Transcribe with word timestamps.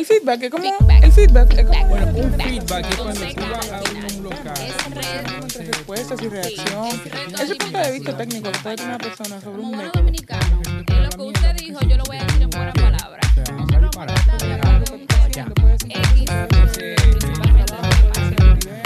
El 0.00 0.06
feedback 0.06 0.42
es 0.44 0.50
como. 0.50 0.64
El 1.02 1.12
feedback 1.12 1.52
es 1.58 1.66
como. 1.66 1.86
Bueno, 1.88 2.06
un 2.06 2.32
feedback 2.40 2.86
es 2.88 2.96
cuando 2.96 3.20
tú 3.20 3.42
vas 3.52 3.70
a 3.70 3.82
un 4.16 4.22
local. 4.22 4.54
entre 4.86 5.64
respuestas 5.66 6.22
y 6.22 6.28
reacción. 6.30 6.88
Ese 7.38 7.54
punto 7.56 7.78
de 7.78 7.92
vista 7.92 8.16
técnico 8.16 8.50
que 8.50 8.82
una 8.82 8.96
persona 8.96 9.38
sobre 9.42 9.60
un 9.60 9.76
método. 9.76 9.92
dominicanos, 10.00 10.66
en 10.66 11.02
lo 11.02 11.10
que 11.10 11.22
usted 11.22 11.54
dijo, 11.56 11.80
yo 11.80 11.98
lo 11.98 12.04
voy 12.04 12.16
a 12.16 12.24
decir 12.24 12.40
en 12.40 12.48
buenas 12.48 12.74
palabras. 12.74 13.26
O 13.30 13.34
sea, 13.34 13.44
vamos 13.54 13.74
a 13.74 13.80
disparar. 13.80 14.16
Ya. 15.32 15.44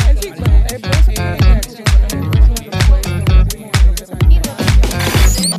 El 0.09 0.19
feedback 0.19 0.73
eh, 0.73 0.79
reacción. 0.83 1.85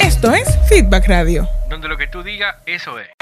Esto 0.01 0.33
es 0.33 0.49
Feedback 0.67 1.07
Radio. 1.07 1.47
Donde 1.69 1.87
lo 1.87 1.97
que 1.97 2.07
tú 2.07 2.23
digas, 2.23 2.57
eso 2.65 2.99
es. 2.99 3.14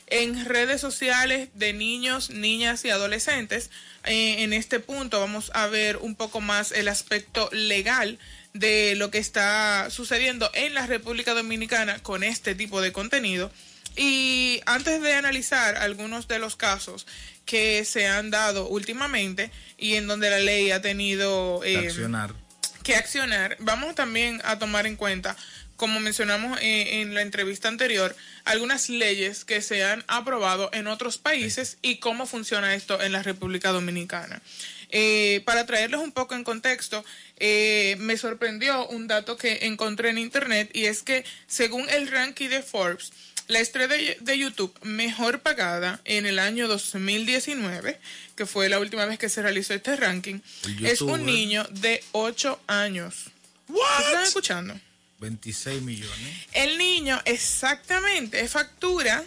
en 0.09 0.45
redes 0.45 0.81
sociales 0.81 1.49
de 1.55 1.73
niños, 1.73 2.31
niñas 2.31 2.85
y 2.85 2.91
adolescentes. 2.91 3.71
Eh, 4.05 4.43
en 4.43 4.53
este 4.53 4.81
punto 4.81 5.21
vamos 5.21 5.53
a 5.55 5.69
ver 5.69 5.99
un 5.99 6.17
poco 6.17 6.41
más 6.41 6.73
el 6.73 6.89
aspecto 6.89 7.49
legal 7.53 8.19
de 8.53 8.95
lo 8.97 9.11
que 9.11 9.19
está 9.19 9.91
sucediendo 9.91 10.51
en 10.55 10.75
la 10.75 10.87
República 10.87 11.35
Dominicana 11.35 12.01
con 12.01 12.25
este 12.25 12.57
tipo 12.57 12.81
de 12.81 12.93
contenido. 12.93 13.53
Y 13.97 14.61
antes 14.67 15.01
de 15.01 15.15
analizar 15.15 15.77
algunos 15.77 16.29
de 16.29 16.39
los 16.39 16.57
casos 16.57 17.07
que 17.47 17.85
se 17.87 18.07
han 18.07 18.31
dado 18.31 18.69
últimamente 18.69 19.51
y 19.79 19.95
en 19.95 20.07
donde 20.07 20.29
la 20.29 20.39
ley 20.41 20.71
ha 20.73 20.83
tenido 20.83 21.63
eh, 21.65 21.79
Accionar. 21.79 22.35
que 22.83 22.97
accionar, 22.97 23.57
vamos 23.61 23.95
también 23.95 24.43
a 24.45 24.59
tomar 24.59 24.87
en 24.87 24.97
cuenta, 24.97 25.37
como 25.77 26.01
mencionamos 26.01 26.59
eh, 26.61 27.01
en 27.01 27.15
la 27.15 27.23
entrevista 27.23 27.69
anterior, 27.69 28.15
algunas 28.45 28.89
leyes 28.89 29.45
que 29.45 29.63
se 29.63 29.85
han 29.85 30.05
aprobado 30.09 30.71
en 30.73 30.87
otros 30.87 31.19
países 31.19 31.79
y 31.83 31.97
cómo 31.99 32.27
funciona 32.27 32.75
esto 32.75 33.01
en 33.01 33.13
la 33.13 33.23
República 33.23 33.73
Dominicana. 33.73 34.43
Eh, 34.91 35.43
para 35.45 35.67
traerles 35.67 36.01
un 36.01 36.13
poco 36.13 36.35
en 36.35 36.45
contexto, 36.45 37.05
eh, 37.39 37.97
me 37.99 38.17
sorprendió 38.17 38.87
un 38.89 39.07
dato 39.09 39.37
que 39.37 39.67
encontré 39.67 40.11
en 40.11 40.19
internet 40.19 40.71
y 40.73 40.87
es 40.87 41.03
que 41.03 41.25
según 41.47 41.89
el 41.91 42.09
ranking 42.09 42.49
de 42.49 42.63
Forbes, 42.63 43.13
la 43.49 43.61
estrella 43.61 44.15
de, 44.21 44.39
YouTube 44.39 44.73
mejor 44.83 45.41
pagada 45.41 46.01
en 46.05 46.27
el 46.27 46.39
año 46.39 46.69
2019, 46.69 47.99
que 48.35 48.47
fue 48.47 48.69
la 48.69 48.79
última 48.79 49.07
vez 49.07 49.19
que 49.19 49.29
se 49.29 49.43
realizó 49.43 49.75
este 49.75 49.97
ranking, 49.97 50.41
es 50.83 51.01
un 51.01 51.25
niño 51.25 51.65
de 51.71 52.03
8 52.13 52.61
años. 52.67 53.27
¿Ustedes 53.69 54.07
¿Están 54.07 54.23
escuchando? 54.25 54.81
26 55.19 55.83
millones. 55.83 56.47
El 56.53 56.79
niño 56.79 57.21
exactamente 57.25 58.47
factura 58.49 59.25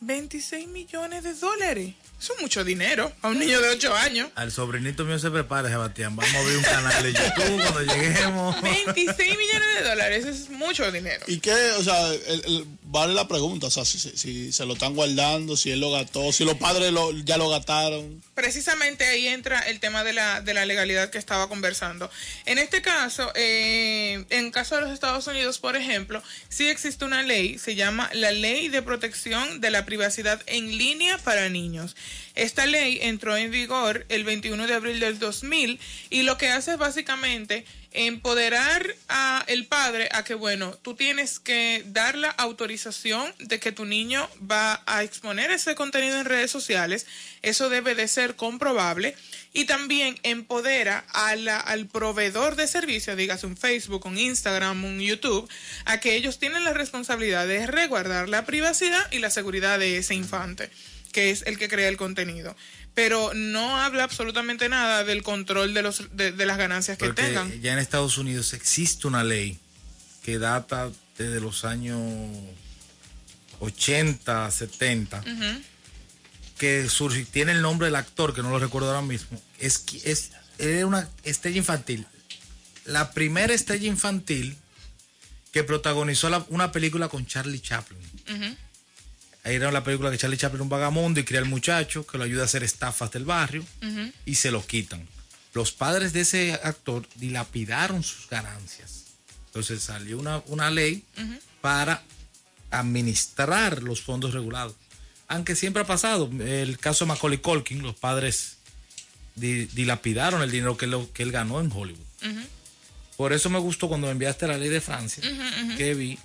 26 0.00 0.68
millones 0.68 1.24
de 1.24 1.34
dólares. 1.34 1.94
Eso 2.20 2.34
es 2.36 2.42
mucho 2.42 2.64
dinero 2.64 3.10
a 3.22 3.28
un 3.28 3.38
niño 3.38 3.60
de 3.62 3.70
8 3.70 3.94
años. 3.96 4.28
Al 4.34 4.52
sobrinito 4.52 5.04
mío 5.06 5.18
se 5.18 5.30
prepara, 5.30 5.70
Sebastián. 5.70 6.14
Vamos 6.16 6.34
a 6.34 6.38
abrir 6.38 6.56
un 6.58 6.62
canal 6.64 7.02
de 7.02 7.12
YouTube 7.14 7.62
cuando 7.62 7.80
lleguemos. 7.94 8.60
26 8.94 9.16
millones 9.38 9.74
de 9.78 9.88
dólares, 9.88 10.26
eso 10.26 10.42
es 10.44 10.50
mucho 10.50 10.92
dinero. 10.92 11.24
¿Y 11.28 11.38
qué? 11.40 11.54
O 11.78 11.82
sea, 11.82 12.08
el- 12.12 12.44
el- 12.44 12.64
vale 12.82 13.14
la 13.14 13.26
pregunta, 13.26 13.68
o 13.68 13.70
sea, 13.70 13.84
si, 13.86 13.98
si- 13.98 14.16
si 14.18 14.52
se 14.52 14.66
lo 14.66 14.74
están 14.74 14.94
guardando, 14.94 15.56
si 15.56 15.70
él 15.70 15.80
lo 15.80 15.90
gastó, 15.92 16.30
si 16.32 16.44
los 16.44 16.56
padres 16.56 16.92
lo- 16.92 17.10
ya 17.24 17.38
lo 17.38 17.48
gastaron. 17.48 18.22
precisamente 18.34 19.04
ahí 19.06 19.26
entra 19.28 19.60
el 19.60 19.80
tema 19.80 20.02
de 20.02 20.12
la, 20.14 20.40
de 20.40 20.54
la 20.54 20.64
legalidad 20.66 21.10
que 21.10 21.18
estaba 21.18 21.48
conversando. 21.48 22.10
En 22.46 22.58
este 22.58 22.80
caso, 22.82 23.30
eh, 23.34 24.24
en 24.30 24.50
caso 24.50 24.74
de 24.76 24.80
los 24.82 24.90
Estados 24.92 25.26
Unidos, 25.26 25.58
por 25.58 25.76
ejemplo, 25.76 26.22
sí 26.48 26.68
existe 26.68 27.04
una 27.04 27.22
ley, 27.22 27.58
se 27.58 27.74
llama 27.76 28.10
la 28.14 28.30
Ley 28.32 28.68
de 28.68 28.82
Protección 28.82 29.60
de 29.60 29.70
la 29.70 29.84
Privacidad 29.86 30.42
en 30.46 30.76
Línea 30.76 31.16
para 31.18 31.48
Niños. 31.48 31.96
Esta 32.34 32.66
ley 32.66 32.98
entró 33.02 33.36
en 33.36 33.50
vigor 33.50 34.06
el 34.08 34.24
21 34.24 34.66
de 34.66 34.74
abril 34.74 35.00
del 35.00 35.18
2000 35.18 35.78
y 36.10 36.22
lo 36.22 36.38
que 36.38 36.48
hace 36.48 36.72
es 36.72 36.78
básicamente 36.78 37.64
empoderar 37.92 38.86
a 39.08 39.44
el 39.48 39.66
padre 39.66 40.08
a 40.12 40.22
que 40.22 40.34
bueno, 40.34 40.72
tú 40.82 40.94
tienes 40.94 41.40
que 41.40 41.82
dar 41.86 42.16
la 42.16 42.30
autorización 42.30 43.34
de 43.38 43.58
que 43.58 43.72
tu 43.72 43.84
niño 43.84 44.28
va 44.48 44.82
a 44.86 45.02
exponer 45.02 45.50
ese 45.50 45.74
contenido 45.74 46.20
en 46.20 46.24
redes 46.24 46.50
sociales, 46.50 47.06
eso 47.42 47.68
debe 47.68 47.94
de 47.94 48.06
ser 48.06 48.36
comprobable. 48.36 49.16
Y 49.52 49.64
también 49.64 50.16
empodera 50.22 51.04
al 51.12 51.86
proveedor 51.86 52.54
de 52.54 52.68
servicio, 52.68 53.16
digas 53.16 53.42
un 53.42 53.56
Facebook, 53.56 54.06
un 54.06 54.16
Instagram, 54.16 54.84
un 54.84 55.00
YouTube, 55.00 55.50
a 55.86 55.98
que 55.98 56.14
ellos 56.14 56.38
tienen 56.38 56.62
la 56.62 56.72
responsabilidad 56.72 57.48
de 57.48 57.66
resguardar 57.66 58.28
la 58.28 58.46
privacidad 58.46 59.10
y 59.10 59.18
la 59.18 59.30
seguridad 59.30 59.80
de 59.80 59.96
ese 59.96 60.14
infante, 60.14 60.70
que 61.12 61.30
es 61.30 61.42
el 61.46 61.58
que 61.58 61.68
crea 61.68 61.88
el 61.88 61.96
contenido. 61.96 62.56
Pero 62.94 63.32
no 63.34 63.76
habla 63.78 64.04
absolutamente 64.04 64.68
nada 64.68 65.04
del 65.04 65.22
control 65.22 65.74
de, 65.74 65.82
los, 65.82 66.14
de, 66.16 66.32
de 66.32 66.46
las 66.46 66.58
ganancias 66.58 66.98
que 66.98 67.06
tengan. 67.14 67.60
ya 67.60 67.72
en 67.72 67.78
Estados 67.78 68.18
Unidos 68.18 68.52
existe 68.52 69.06
una 69.06 69.22
ley 69.24 69.58
que 70.22 70.38
data 70.38 70.90
desde 71.16 71.40
los 71.40 71.64
años 71.64 71.98
80, 73.60 74.50
70, 74.50 75.22
que 76.58 76.88
surge, 76.88 77.24
tiene 77.24 77.52
el 77.52 77.62
nombre 77.62 77.86
del 77.86 77.96
actor, 77.96 78.34
que 78.34 78.42
no 78.42 78.50
lo 78.50 78.58
recuerdo 78.58 78.88
ahora 78.88 79.02
mismo. 79.02 79.40
Es, 79.58 79.84
es, 80.04 80.30
era 80.58 80.86
una 80.86 81.08
estrella 81.24 81.58
infantil. 81.58 82.06
La 82.84 83.12
primera 83.12 83.52
estrella 83.54 83.86
infantil 83.86 84.56
que 85.52 85.64
protagonizó 85.64 86.28
la- 86.30 86.44
una 86.48 86.72
película 86.72 87.08
con 87.08 87.26
Charlie 87.26 87.60
Chaplin. 87.60 88.00
Ahí 89.44 89.54
era 89.56 89.72
la 89.72 89.82
película 89.82 90.10
que 90.10 90.18
Charlie 90.18 90.36
Chaplin 90.36 90.60
un 90.62 90.68
vagamundo 90.68 91.18
y 91.20 91.24
cría 91.24 91.40
al 91.40 91.46
muchacho 91.46 92.06
que 92.06 92.18
lo 92.18 92.24
ayuda 92.24 92.42
a 92.42 92.44
hacer 92.44 92.62
estafas 92.62 93.10
del 93.10 93.24
barrio 93.24 93.64
y 94.26 94.34
se 94.34 94.50
lo 94.50 94.64
quitan. 94.66 95.06
Los 95.54 95.72
padres 95.72 96.12
de 96.12 96.20
ese 96.20 96.52
actor 96.62 97.06
dilapidaron 97.16 98.02
sus 98.02 98.28
ganancias. 98.28 99.04
Entonces 99.46 99.82
salió 99.82 100.18
una, 100.18 100.42
una 100.46 100.70
ley 100.70 101.04
para 101.60 102.02
administrar 102.70 103.82
los 103.82 104.00
fondos 104.02 104.32
regulados. 104.34 104.74
Aunque 105.28 105.54
siempre 105.56 105.82
ha 105.82 105.86
pasado. 105.86 106.30
El 106.40 106.78
caso 106.78 107.04
de 107.04 107.08
Macaulay 107.08 107.38
Culkin, 107.38 107.82
los 107.82 107.94
padres 107.96 108.58
di- 109.36 109.66
dilapidaron 109.66 110.42
el 110.42 110.50
dinero 110.50 110.76
que, 110.76 110.86
lo- 110.86 111.12
que 111.12 111.22
él 111.22 111.32
ganó 111.32 111.60
en 111.60 111.70
Hollywood. 111.72 111.98
Por 113.16 113.32
eso 113.32 113.50
me 113.50 113.58
gustó 113.58 113.88
cuando 113.88 114.06
me 114.06 114.12
enviaste 114.12 114.46
la 114.46 114.56
ley 114.56 114.68
de 114.70 114.80
Francia, 114.80 115.22
que 115.76 115.94
vi 115.94 116.18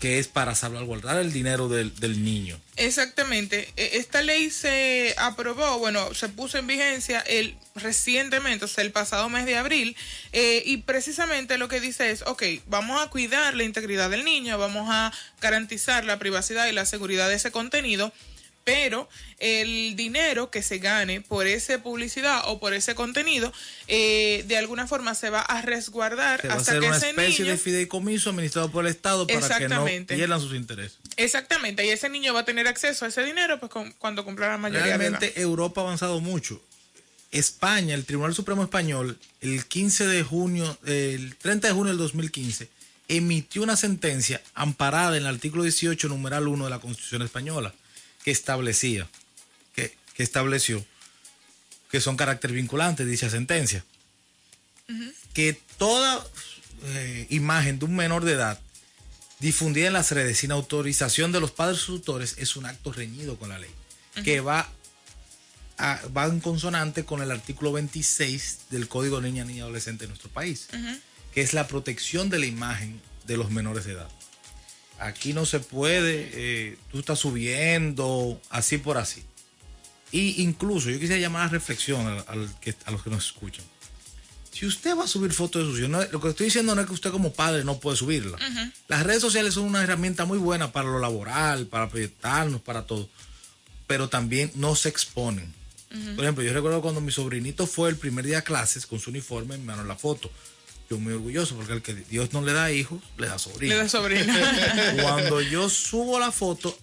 que 0.00 0.18
es 0.18 0.28
para 0.28 0.54
salvaguardar 0.54 1.18
el 1.18 1.32
dinero 1.32 1.68
del, 1.68 1.94
del 1.98 2.24
niño. 2.24 2.60
Exactamente. 2.76 3.68
E- 3.76 3.90
Esta 3.94 4.22
ley 4.22 4.50
se 4.50 5.14
aprobó, 5.18 5.78
bueno, 5.78 6.14
se 6.14 6.28
puso 6.28 6.56
en 6.58 6.66
vigencia 6.68 7.20
el 7.20 7.56
recientemente, 7.74 8.64
o 8.64 8.68
sea, 8.68 8.84
el 8.84 8.92
pasado 8.92 9.28
mes 9.28 9.44
de 9.46 9.56
abril, 9.56 9.96
eh, 10.32 10.62
y 10.64 10.78
precisamente 10.78 11.58
lo 11.58 11.68
que 11.68 11.80
dice 11.80 12.10
es, 12.10 12.22
ok, 12.22 12.42
vamos 12.66 13.00
a 13.02 13.08
cuidar 13.10 13.54
la 13.54 13.64
integridad 13.64 14.10
del 14.10 14.24
niño, 14.24 14.56
vamos 14.58 14.88
a 14.90 15.12
garantizar 15.40 16.04
la 16.04 16.18
privacidad 16.18 16.66
y 16.66 16.72
la 16.72 16.86
seguridad 16.86 17.28
de 17.28 17.34
ese 17.34 17.50
contenido, 17.50 18.12
pero 18.64 19.08
el 19.38 19.96
dinero 19.96 20.50
que 20.50 20.62
se 20.62 20.78
gane 20.78 21.20
por 21.22 21.46
esa 21.46 21.82
publicidad 21.82 22.42
o 22.46 22.60
por 22.60 22.74
ese 22.74 22.94
contenido, 22.94 23.52
eh, 23.86 24.44
de 24.46 24.56
alguna 24.58 24.86
forma 24.86 25.14
se 25.14 25.30
va 25.30 25.40
a 25.40 25.62
resguardar 25.62 26.42
Se 26.42 26.48
va 26.48 26.54
a 26.54 26.56
hasta 26.58 26.72
hacer 26.72 26.82
que 26.82 26.88
una 26.88 26.96
ese 26.98 27.10
especie 27.10 27.44
niño... 27.44 27.52
de 27.52 27.58
fideicomiso 27.58 28.30
administrado 28.30 28.70
por 28.70 28.84
el 28.84 28.90
Estado 28.90 29.26
para 29.26 29.58
que 29.58 29.68
no 29.68 29.84
pierdan 30.06 30.40
sus 30.40 30.54
intereses. 30.54 30.98
Exactamente, 31.16 31.86
y 31.86 31.88
ese 31.90 32.08
niño 32.10 32.34
va 32.34 32.40
a 32.40 32.44
tener 32.44 32.68
acceso 32.68 33.04
a 33.04 33.08
ese 33.08 33.22
dinero 33.24 33.58
pues 33.58 33.70
con- 33.72 33.92
cuando 33.92 34.24
cumpla 34.24 34.48
la 34.48 34.58
mayoría 34.58 34.98
de. 34.98 34.98
Realmente 34.98 35.40
Europa 35.40 35.80
ha 35.80 35.84
avanzado 35.84 36.20
mucho. 36.20 36.62
España, 37.30 37.94
el 37.94 38.04
Tribunal 38.06 38.34
Supremo 38.34 38.62
Español, 38.62 39.18
el 39.40 39.66
15 39.66 40.06
de 40.06 40.22
junio, 40.22 40.78
el 40.86 41.36
30 41.36 41.68
de 41.68 41.74
junio 41.74 41.90
del 41.92 41.98
2015, 41.98 42.68
emitió 43.08 43.62
una 43.62 43.76
sentencia 43.76 44.40
amparada 44.54 45.16
en 45.16 45.22
el 45.24 45.28
artículo 45.34 45.62
18, 45.62 46.08
numeral 46.08 46.48
1 46.48 46.64
de 46.64 46.70
la 46.70 46.78
Constitución 46.78 47.22
Española, 47.22 47.74
que 48.28 48.32
establecía, 48.32 49.08
que, 49.74 49.96
que 50.12 50.22
estableció 50.22 50.84
que 51.90 51.98
son 52.02 52.14
carácter 52.18 52.52
vinculante 52.52 53.06
dicha 53.06 53.30
sentencia. 53.30 53.82
Que 55.32 55.58
toda 55.78 56.22
eh, 56.84 57.26
imagen 57.30 57.78
de 57.78 57.86
un 57.86 57.96
menor 57.96 58.26
de 58.26 58.32
edad 58.32 58.60
difundida 59.40 59.86
en 59.86 59.94
las 59.94 60.10
redes 60.12 60.36
sin 60.40 60.52
autorización 60.52 61.32
de 61.32 61.40
los 61.40 61.52
padres 61.52 61.88
o 61.88 61.94
tutores 61.94 62.34
es 62.36 62.56
un 62.56 62.66
acto 62.66 62.92
reñido 62.92 63.38
con 63.38 63.48
la 63.48 63.58
ley, 63.58 63.70
que 64.24 64.40
va, 64.40 64.68
a- 65.78 66.00
va 66.14 66.26
en 66.26 66.40
consonante 66.40 67.06
con 67.06 67.22
el 67.22 67.30
artículo 67.30 67.72
26 67.72 68.58
del 68.68 68.88
Código 68.88 69.22
Niña, 69.22 69.46
Niña 69.46 69.58
y 69.60 69.60
Adolescente 69.62 70.04
de 70.04 70.08
nuestro 70.08 70.28
país, 70.28 70.68
que 71.32 71.40
es 71.40 71.54
la 71.54 71.66
protección 71.66 72.28
de 72.28 72.40
la 72.40 72.46
imagen 72.46 73.00
de 73.26 73.38
los 73.38 73.50
menores 73.50 73.86
de 73.86 73.92
edad. 73.92 74.10
Aquí 74.98 75.32
no 75.32 75.46
se 75.46 75.60
puede, 75.60 76.30
eh, 76.32 76.76
tú 76.90 76.98
estás 76.98 77.18
subiendo 77.20 78.40
así 78.50 78.78
por 78.78 78.98
así. 78.98 79.22
Y 80.10 80.42
incluso 80.42 80.90
yo 80.90 80.98
quisiera 80.98 81.20
llamar 81.20 81.42
a 81.42 81.48
reflexión 81.48 82.06
al- 82.06 82.24
al 82.26 82.60
que- 82.60 82.74
a 82.84 82.90
los 82.90 83.02
que 83.02 83.10
nos 83.10 83.26
escuchan. 83.26 83.64
Si 84.52 84.66
usted 84.66 84.96
va 84.96 85.04
a 85.04 85.08
subir 85.08 85.32
fotos 85.32 85.62
de 85.64 85.70
sus 85.70 85.78
hijos, 85.78 85.90
no- 85.90 86.02
lo 86.04 86.20
que 86.20 86.30
estoy 86.30 86.46
diciendo 86.46 86.74
no 86.74 86.80
es 86.80 86.86
que 86.88 86.94
usted 86.94 87.10
como 87.12 87.32
padre 87.32 87.62
no 87.64 87.78
puede 87.78 87.96
subirla. 87.96 88.38
Las 88.88 89.04
redes 89.04 89.20
sociales 89.22 89.54
son 89.54 89.64
una 89.64 89.82
herramienta 89.82 90.24
muy 90.24 90.38
buena 90.38 90.72
para 90.72 90.88
lo 90.88 90.98
laboral, 90.98 91.66
para 91.66 91.88
proyectarnos, 91.88 92.60
para 92.62 92.86
todo. 92.86 93.08
Pero 93.86 94.08
también 94.08 94.50
no 94.56 94.74
se 94.74 94.88
exponen. 94.88 95.54
Por 96.16 96.24
ejemplo, 96.24 96.42
yo 96.44 96.52
recuerdo 96.52 96.82
cuando 96.82 97.00
mi 97.00 97.12
sobrinito 97.12 97.66
fue 97.66 97.88
el 97.88 97.96
primer 97.96 98.26
día 98.26 98.38
a 98.38 98.42
clases 98.42 98.84
con 98.86 98.98
su 98.98 99.10
uniforme, 99.10 99.56
me 99.56 99.64
mandaron 99.64 99.88
la 99.88 99.96
foto. 99.96 100.30
Yo 100.90 100.98
muy 100.98 101.12
orgulloso 101.12 101.54
porque 101.56 101.72
el 101.74 101.82
que 101.82 101.94
Dios 101.94 102.32
no 102.32 102.40
le 102.42 102.52
da 102.52 102.72
hijos, 102.72 103.02
le 103.18 103.26
da 103.26 103.38
sobrino. 103.38 103.74
Le 103.74 103.82
da 103.82 103.88
sobrina. 103.88 104.94
Cuando 105.02 105.40
yo 105.42 105.68
subo 105.68 106.18
la 106.18 106.32
foto, 106.32 106.76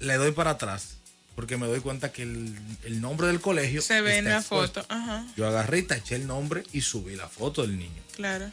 le 0.00 0.14
doy 0.14 0.32
para 0.32 0.52
atrás. 0.52 0.96
Porque 1.34 1.56
me 1.56 1.66
doy 1.66 1.80
cuenta 1.80 2.12
que 2.12 2.22
el, 2.22 2.54
el 2.84 3.00
nombre 3.00 3.26
del 3.26 3.40
colegio 3.40 3.80
Se 3.82 4.00
ve 4.02 4.18
en 4.18 4.26
la 4.26 4.38
expuesto. 4.38 4.82
foto. 4.82 4.94
Ajá, 4.94 5.26
Yo 5.36 5.46
agarré 5.48 5.82
taché 5.82 6.14
el 6.16 6.26
nombre 6.26 6.62
y 6.72 6.82
subí 6.82 7.16
la 7.16 7.28
foto 7.28 7.62
del 7.62 7.78
niño. 7.78 8.02
claro. 8.16 8.50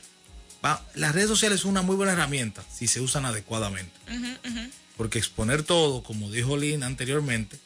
Va, 0.63 0.85
las 0.95 1.15
redes 1.15 1.29
sociales 1.29 1.61
son 1.61 1.71
una 1.71 1.81
muy 1.83 1.95
buena 1.95 2.11
herramienta 2.11 2.61
si 2.69 2.87
se 2.87 2.99
usan 2.99 3.25
adecuadamente. 3.25 3.93
Porque 4.97 5.17
exponer 5.17 5.63
todo, 5.63 6.03
como 6.03 6.29
dijo 6.29 6.57
Lynn 6.57 6.83
anteriormente, 6.83 7.57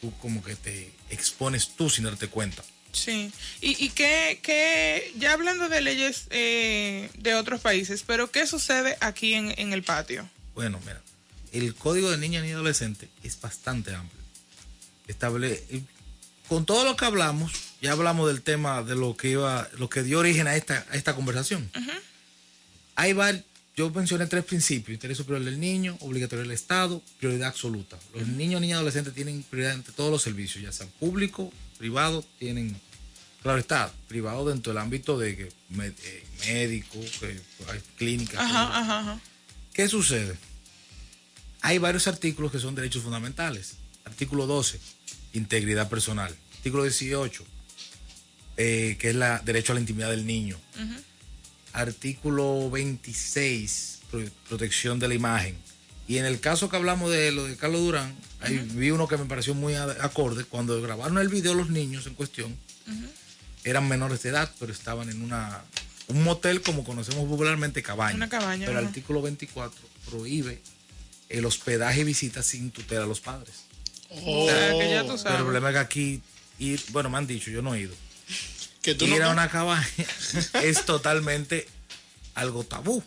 tú 0.00 0.12
como 0.20 0.42
que 0.42 0.56
te 0.56 0.90
expones 1.10 1.68
tú 1.76 1.88
sin 1.88 2.02
darte 2.04 2.26
cuenta. 2.26 2.64
Sí, 2.94 3.32
y, 3.60 3.84
y 3.84 3.90
que, 3.90 4.38
que, 4.40 5.12
ya 5.18 5.32
hablando 5.32 5.68
de 5.68 5.80
leyes 5.80 6.26
eh, 6.30 7.10
de 7.18 7.34
otros 7.34 7.60
países, 7.60 8.04
pero 8.06 8.30
¿qué 8.30 8.46
sucede 8.46 8.96
aquí 9.00 9.34
en, 9.34 9.52
en 9.58 9.72
el 9.72 9.82
patio? 9.82 10.28
Bueno, 10.54 10.80
mira, 10.80 11.02
el 11.52 11.74
código 11.74 12.10
de 12.10 12.18
niña 12.18 12.46
y 12.46 12.52
adolescente 12.52 13.08
es 13.22 13.40
bastante 13.40 13.94
amplio. 13.94 14.22
Estable, 15.08 15.62
y 15.70 15.82
con 16.48 16.64
todo 16.66 16.84
lo 16.84 16.96
que 16.96 17.04
hablamos, 17.04 17.52
ya 17.80 17.92
hablamos 17.92 18.28
del 18.28 18.42
tema 18.42 18.82
de 18.82 18.94
lo 18.94 19.16
que 19.16 19.30
iba, 19.30 19.68
lo 19.76 19.90
que 19.90 20.02
dio 20.02 20.20
origen 20.20 20.46
a 20.46 20.56
esta, 20.56 20.86
a 20.90 20.96
esta 20.96 21.14
conversación. 21.14 21.70
Hay 22.94 23.12
varios, 23.12 23.44
yo 23.76 23.90
mencioné 23.90 24.26
tres 24.26 24.44
principios: 24.44 24.94
interés 24.94 25.16
superior 25.16 25.44
del 25.44 25.58
niño, 25.58 25.96
obligatorio 26.00 26.42
del 26.42 26.52
Estado, 26.52 27.02
prioridad 27.18 27.48
absoluta. 27.48 27.98
Los 28.14 28.28
niños, 28.28 28.60
niñas 28.60 28.76
y 28.76 28.78
adolescentes 28.78 29.14
tienen 29.14 29.42
prioridad 29.42 29.74
ante 29.74 29.92
todos 29.92 30.10
los 30.10 30.22
servicios, 30.22 30.62
ya 30.62 30.72
sean 30.72 30.88
público, 31.00 31.52
privado, 31.78 32.24
tienen, 32.38 32.76
claro 33.42 33.58
está, 33.58 33.92
privado 34.08 34.48
dentro 34.48 34.72
del 34.72 34.82
ámbito 34.82 35.18
de 35.18 35.36
que 35.36 35.48
eh, 35.80 36.24
médico, 36.46 36.98
que 37.20 37.40
hay 37.70 37.80
clínicas. 37.96 38.40
Ajá, 38.40 38.78
ajá, 38.78 39.00
ajá. 39.00 39.20
¿Qué 39.72 39.88
sucede? 39.88 40.36
Hay 41.62 41.78
varios 41.78 42.06
artículos 42.06 42.52
que 42.52 42.58
son 42.58 42.74
derechos 42.74 43.02
fundamentales. 43.02 43.74
Artículo 44.04 44.46
12, 44.46 44.78
integridad 45.32 45.88
personal. 45.88 46.34
Artículo 46.56 46.84
18, 46.84 47.44
eh, 48.56 48.96
que 49.00 49.10
es 49.10 49.16
la 49.16 49.40
derecho 49.40 49.72
a 49.72 49.74
la 49.74 49.80
intimidad 49.80 50.10
del 50.10 50.26
niño. 50.26 50.58
Artículo 51.74 52.70
26, 52.70 53.98
pro- 54.10 54.20
protección 54.48 54.98
de 54.98 55.08
la 55.08 55.14
imagen. 55.14 55.56
Y 56.06 56.18
en 56.18 56.24
el 56.24 56.38
caso 56.40 56.68
que 56.68 56.76
hablamos 56.76 57.10
de 57.10 57.32
lo 57.32 57.44
de 57.44 57.56
Carlos 57.56 57.80
Durán, 57.80 58.14
ahí 58.40 58.58
vi 58.74 58.90
uno 58.90 59.08
que 59.08 59.16
me 59.16 59.24
pareció 59.24 59.54
muy 59.54 59.74
acorde. 59.74 60.44
Cuando 60.44 60.80
grabaron 60.80 61.18
el 61.18 61.28
video 61.28 61.54
los 61.54 61.70
niños 61.70 62.06
en 62.06 62.14
cuestión, 62.14 62.56
eran 63.64 63.88
menores 63.88 64.22
de 64.22 64.28
edad, 64.30 64.50
pero 64.60 64.72
estaban 64.72 65.08
en 65.10 65.22
una 65.22 65.62
un 66.06 66.22
motel 66.22 66.60
como 66.60 66.84
conocemos 66.84 67.26
popularmente 67.26 67.82
cabaña. 67.82 68.14
Una 68.16 68.28
cabaña, 68.28 68.66
Pero 68.66 68.78
el 68.78 68.86
artículo 68.86 69.22
24 69.22 69.80
prohíbe 70.10 70.60
el 71.30 71.46
hospedaje 71.46 72.02
y 72.02 72.04
visitas 72.04 72.44
sin 72.44 72.70
tutela 72.70 73.04
a 73.04 73.06
los 73.06 73.20
padres. 73.20 73.64
O 74.10 74.46
sea, 74.46 74.78
que 74.78 74.90
ya 74.90 75.02
tú 75.06 75.16
Pero 75.22 75.36
el 75.38 75.42
problema 75.44 75.70
es 75.70 75.74
que 75.74 75.78
aquí 75.80 76.22
ir, 76.58 76.82
bueno, 76.92 77.08
me 77.08 77.16
han 77.16 77.26
dicho, 77.26 77.50
yo 77.50 77.62
no 77.62 77.74
he 77.74 77.80
ido. 77.80 77.94
Que 78.84 78.94
tú 78.94 79.06
ir 79.06 79.18
no 79.18 79.28
a 79.28 79.30
una 79.30 79.48
cabaña 79.48 79.86
es 80.62 80.84
totalmente 80.84 81.66
algo 82.34 82.64
tabú. 82.64 83.02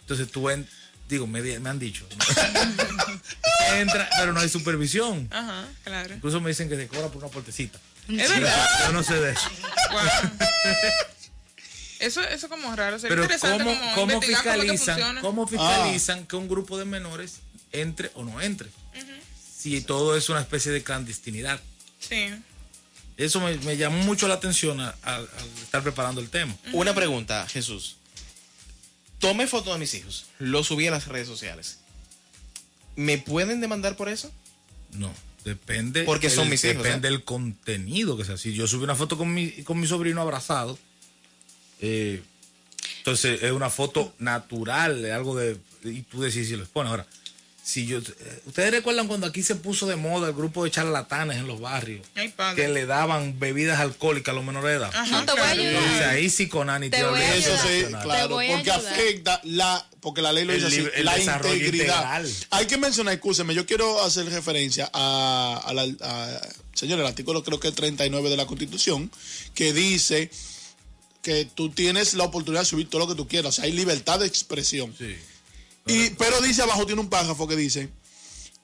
Entonces 0.00 0.30
tú 0.30 0.50
en- 0.50 0.68
digo, 1.08 1.26
me, 1.26 1.38
han 1.68 1.78
dicho. 1.78 2.06
¿no? 2.10 3.74
Entra, 3.76 4.10
pero 4.18 4.32
no 4.32 4.40
hay 4.40 4.48
supervisión. 4.48 5.28
Ajá, 5.30 5.66
claro. 5.84 6.14
Incluso 6.14 6.40
me 6.40 6.50
dicen 6.50 6.68
que 6.68 6.76
se 6.76 6.88
cobra 6.88 7.06
por 7.08 7.18
una 7.22 7.28
puertecita. 7.28 7.78
Es 8.08 8.28
verdad. 8.28 8.68
Yo 8.86 8.92
no 8.92 9.02
sé 9.04 9.14
de 9.14 9.30
eso. 9.32 9.48
Eso, 12.00 12.20
eso 12.22 12.48
como 12.48 12.74
raro. 12.74 12.98
Sería 12.98 13.10
Pero 13.14 13.22
interesante 13.22 13.64
¿cómo, 13.64 13.94
como 13.94 14.20
fiscalizan, 14.20 15.20
cómo 15.20 15.46
fiscalizan 15.46 16.26
que 16.26 16.34
un 16.34 16.48
grupo 16.48 16.76
de 16.76 16.84
menores 16.84 17.36
entre 17.70 18.10
o 18.14 18.24
no 18.24 18.40
entre? 18.40 18.68
Si 19.56 19.80
todo 19.82 20.16
es 20.16 20.28
una 20.28 20.40
especie 20.40 20.72
de 20.72 20.82
clandestinidad. 20.82 21.60
Sí. 22.00 22.34
Eso 23.16 23.40
me, 23.40 23.56
me 23.58 23.76
llamó 23.76 23.98
mucho 24.04 24.26
la 24.28 24.34
atención 24.34 24.80
al 24.80 25.28
estar 25.62 25.82
preparando 25.82 26.20
el 26.20 26.28
tema. 26.30 26.54
Una 26.72 26.94
pregunta, 26.94 27.46
Jesús. 27.48 27.96
Tomé 29.18 29.46
fotos 29.46 29.72
de 29.74 29.78
mis 29.78 29.94
hijos, 29.94 30.26
lo 30.38 30.64
subí 30.64 30.86
a 30.86 30.90
las 30.90 31.06
redes 31.06 31.28
sociales. 31.28 31.78
¿Me 32.96 33.18
pueden 33.18 33.60
demandar 33.60 33.96
por 33.96 34.08
eso? 34.08 34.32
No, 34.92 35.14
depende. 35.44 36.02
Porque 36.04 36.28
son 36.30 36.44
el- 36.44 36.50
mis 36.50 36.64
hijos, 36.64 36.82
Depende 36.82 37.08
¿eh? 37.08 37.10
del 37.12 37.22
contenido 37.24 38.16
que 38.16 38.24
sea. 38.24 38.36
Si 38.36 38.52
yo 38.52 38.66
subí 38.66 38.82
una 38.84 38.96
foto 38.96 39.16
con 39.16 39.32
mi, 39.32 39.50
con 39.62 39.78
mi 39.78 39.86
sobrino 39.86 40.20
abrazado, 40.20 40.78
eh, 41.80 42.22
entonces 42.98 43.42
es 43.42 43.52
una 43.52 43.70
foto 43.70 44.14
natural, 44.18 45.02
de 45.02 45.12
algo 45.12 45.36
de. 45.36 45.56
Y 45.84 46.02
tú 46.02 46.20
decís 46.22 46.48
si 46.48 46.56
lo 46.56 46.62
expones. 46.64 46.90
Ahora, 46.90 47.06
si 47.64 47.86
yo. 47.86 47.98
eh, 47.98 48.42
¿Ustedes 48.46 48.70
recuerdan 48.72 49.06
cuando 49.06 49.26
aquí 49.26 49.42
se 49.42 49.54
puso 49.54 49.86
de 49.86 49.96
moda 49.96 50.28
el 50.28 50.34
grupo 50.34 50.64
de 50.64 50.70
charlatanes 50.70 51.36
en 51.38 51.46
los 51.46 51.60
barrios? 51.60 52.04
Ay, 52.16 52.28
padre. 52.30 52.60
Que 52.62 52.68
le 52.68 52.86
daban 52.86 53.38
bebidas 53.38 53.78
alcohólicas 53.78 54.32
a 54.32 54.36
los 54.36 54.44
menores 54.44 54.70
de 54.70 54.76
edad. 54.78 54.90
Ajá, 54.94 55.20
No 55.20 55.24
te 55.24 55.32
voy 55.32 55.40
a 55.40 55.50
ayudar. 55.50 55.72
Entonces 55.74 56.02
ahí 56.06 56.28
sí 56.30 56.48
Conani 56.48 56.90
Te 56.90 56.96
tiene 56.96 57.10
voy 57.12 57.20
a 57.20 57.34
Eso 57.36 57.56
sí. 57.58 57.84
Te 57.84 57.86
claro, 58.02 58.28
voy 58.30 58.50
a 58.50 58.54
porque 58.56 58.70
ayudar. 58.72 58.92
afecta 58.92 59.40
la, 59.44 59.88
porque 60.00 60.22
la 60.22 60.32
ley 60.32 60.44
lo 60.44 60.52
El 60.54 60.64
dice 60.64 60.66
así, 60.82 60.88
el 60.94 61.04
la 61.04 61.18
integridad. 61.18 61.72
integral. 61.84 62.32
Hay 62.50 62.66
que 62.66 62.78
mencionar, 62.78 63.14
escúcheme, 63.14 63.54
yo 63.54 63.64
quiero 63.64 64.02
hacer 64.02 64.26
referencia 64.26 64.90
a, 64.92 65.60
a 65.64 65.72
la, 65.72 65.82
a- 66.00 66.40
señor, 66.74 66.98
el 66.98 67.06
artículo 67.06 67.44
creo 67.44 67.60
que 67.60 67.68
es 67.68 67.74
39 67.74 68.28
de 68.28 68.36
la 68.36 68.46
Constitución, 68.46 69.10
que 69.54 69.72
dice 69.72 70.30
que 71.22 71.44
tú 71.44 71.70
tienes 71.70 72.14
la 72.14 72.24
oportunidad 72.24 72.62
de 72.62 72.66
subir 72.66 72.90
todo 72.90 73.02
lo 73.02 73.08
que 73.08 73.14
tú 73.14 73.28
quieras, 73.28 73.50
o 73.50 73.52
sea, 73.52 73.64
hay 73.66 73.72
libertad 73.72 74.18
de 74.18 74.26
expresión. 74.26 74.92
Sí. 74.98 75.14
Y, 75.86 76.10
pero 76.10 76.40
dice 76.40 76.62
abajo, 76.62 76.86
tiene 76.86 77.00
un 77.00 77.08
párrafo 77.10 77.46
que 77.48 77.56
dice 77.56 77.88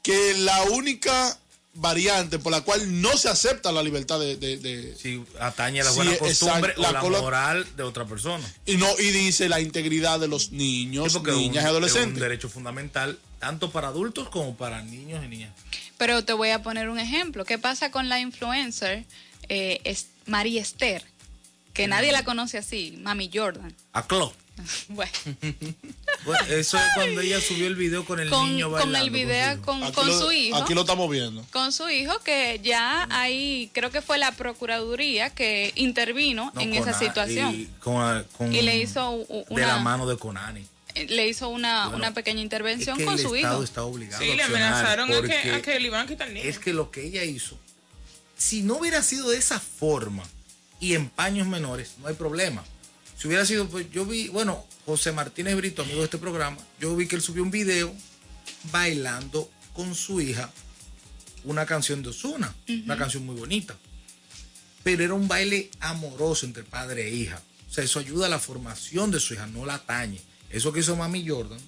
que 0.02 0.34
la 0.38 0.62
única 0.64 1.38
variante 1.74 2.38
por 2.38 2.50
la 2.50 2.62
cual 2.62 3.00
no 3.00 3.16
se 3.16 3.28
acepta 3.28 3.70
la 3.70 3.82
libertad 3.82 4.18
de- 4.18 4.36
de- 4.36 4.56
de, 4.56 4.96
Si 4.96 5.22
atañe 5.38 5.80
a 5.80 5.84
la 5.84 5.90
buena 5.92 6.12
exacto, 6.12 6.26
costumbre 6.46 6.74
la 6.76 7.02
o 7.02 7.10
la 7.10 7.20
moral 7.20 7.66
de 7.76 7.82
otra 7.84 8.04
persona. 8.04 8.44
Y 8.66 8.76
no, 8.76 8.86
y 8.98 9.10
dice 9.10 9.48
la 9.48 9.60
integridad 9.60 10.18
de 10.18 10.26
los 10.28 10.50
niños, 10.50 11.12
Sí, 11.12 11.18
un- 11.18 11.24
niñas 11.24 11.54
y 11.54 11.58
Es 11.58 11.62
un 11.64 11.68
adolescentes. 11.70 12.20
derecho 12.20 12.48
fundamental 12.48 13.18
tanto 13.38 13.70
para 13.70 13.88
adultos 13.88 14.28
como 14.30 14.56
para 14.56 14.82
niños 14.82 15.24
y 15.24 15.28
niñas. 15.28 15.52
Pero 15.98 16.24
te 16.24 16.32
voy 16.32 16.50
a 16.50 16.62
poner 16.62 16.88
un 16.88 16.98
ejemplo. 16.98 17.44
¿Qué 17.44 17.58
pasa 17.58 17.90
con 17.92 18.08
la 18.08 18.18
influencer 18.18 19.04
eh, 19.48 19.80
es 19.84 20.06
María 20.26 20.60
Esther? 20.62 21.04
Que 21.74 21.86
nadie 21.86 22.10
la 22.10 22.24
conoce 22.24 22.58
así, 22.58 22.96
Mami 23.00 23.30
Jordan. 23.32 23.72
A 23.92 24.04
Clo. 24.06 24.32
Bueno, 24.88 25.12
Bueno, 26.24 26.44
eso 26.48 26.76
es 26.76 26.82
cuando 26.94 27.20
ella 27.20 27.40
subió 27.40 27.66
el 27.66 27.76
video 27.76 28.04
con 28.04 28.20
el 28.20 28.28
con, 28.30 28.48
niño 28.50 28.66
con 28.70 28.80
bailando. 28.92 28.98
el 29.06 29.10
video 29.10 29.62
con, 29.62 29.92
con 29.92 30.06
lo- 30.08 30.18
su 30.20 30.32
hijo. 30.32 30.56
Aquí 30.56 30.74
lo 30.74 30.80
estamos 30.82 31.10
viendo. 31.10 31.44
con 31.52 31.72
su 31.72 31.88
hijo 31.88 32.18
que 32.20 32.60
ya 32.62 33.06
ahí 33.10 33.70
creo 33.72 33.90
que 33.90 34.02
fue 34.02 34.18
la 34.18 34.32
procuraduría 34.32 35.30
que 35.30 35.72
intervino 35.76 36.50
No, 36.54 36.60
en 36.60 36.70
con 36.70 36.78
esa 36.78 36.90
a- 36.90 36.98
situación 36.98 37.54
Y, 37.54 37.66
con- 37.80 38.24
con- 38.36 38.52
Y 38.52 38.62
le 38.62 38.78
hizo 38.78 39.10
u- 39.12 39.44
De 39.50 39.60
la 39.62 39.74
una- 39.74 39.78
mano 39.78 40.06
de 40.06 40.16
Conani. 40.18 40.66
le 40.94 41.28
hizo 41.28 41.48
una, 41.48 41.84
Bueno, 41.84 41.98
una 41.98 42.14
pequeña 42.14 42.40
Es 42.40 42.44
intervención 42.44 42.96
que 42.98 43.04
con 43.04 43.14
el 43.14 43.20
su 43.20 43.34
Estado 43.36 43.54
hijo 43.54 43.64
está 43.64 43.82
obligado 43.84 44.22
Sí, 44.22 44.30
a 44.32 44.34
le 44.34 44.42
amenazaron 44.42 45.12
a 45.12 45.22
que, 45.22 45.52
a 45.52 45.62
que 45.62 45.78
le 45.78 45.86
iban 45.86 46.04
a 46.04 46.08
quitar 46.08 46.28
el 46.28 46.34
niño. 46.34 46.48
Es 46.48 46.58
que 46.58 46.72
lo 46.72 46.90
que 46.90 47.04
ella 47.06 47.22
hizo, 47.24 47.56
si 48.36 48.62
no 48.62 48.76
hubiera 48.78 49.02
sido 49.02 49.28
de 49.30 49.38
esa 49.38 49.60
forma 49.60 50.24
y 50.80 50.94
en 50.94 51.08
paños 51.08 51.46
menores, 51.46 51.92
no 51.98 52.08
hay 52.08 52.14
problema. 52.14 52.64
Si 53.18 53.26
hubiera 53.26 53.44
sido, 53.44 53.68
pues 53.68 53.90
yo 53.90 54.06
vi, 54.06 54.28
bueno, 54.28 54.64
José 54.86 55.10
Martínez 55.10 55.56
Brito, 55.56 55.82
amigo 55.82 55.98
de 55.98 56.04
este 56.04 56.18
programa, 56.18 56.56
yo 56.78 56.94
vi 56.94 57.08
que 57.08 57.16
él 57.16 57.22
subió 57.22 57.42
un 57.42 57.50
video 57.50 57.92
bailando 58.70 59.50
con 59.72 59.94
su 59.96 60.20
hija 60.20 60.50
una 61.42 61.66
canción 61.66 62.02
de 62.02 62.10
Osuna, 62.10 62.54
una 62.84 62.96
canción 62.96 63.26
muy 63.26 63.34
bonita. 63.34 63.76
Pero 64.84 65.02
era 65.02 65.14
un 65.14 65.26
baile 65.26 65.68
amoroso 65.80 66.46
entre 66.46 66.62
padre 66.62 67.08
e 67.08 67.14
hija. 67.14 67.42
O 67.68 67.72
sea, 67.72 67.82
eso 67.82 67.98
ayuda 67.98 68.26
a 68.26 68.28
la 68.28 68.38
formación 68.38 69.10
de 69.10 69.18
su 69.18 69.34
hija, 69.34 69.48
no 69.48 69.66
la 69.66 69.74
atañe. 69.74 70.20
Eso 70.50 70.72
que 70.72 70.80
hizo 70.80 70.94
Mami 70.94 71.28
Jordan, 71.28 71.60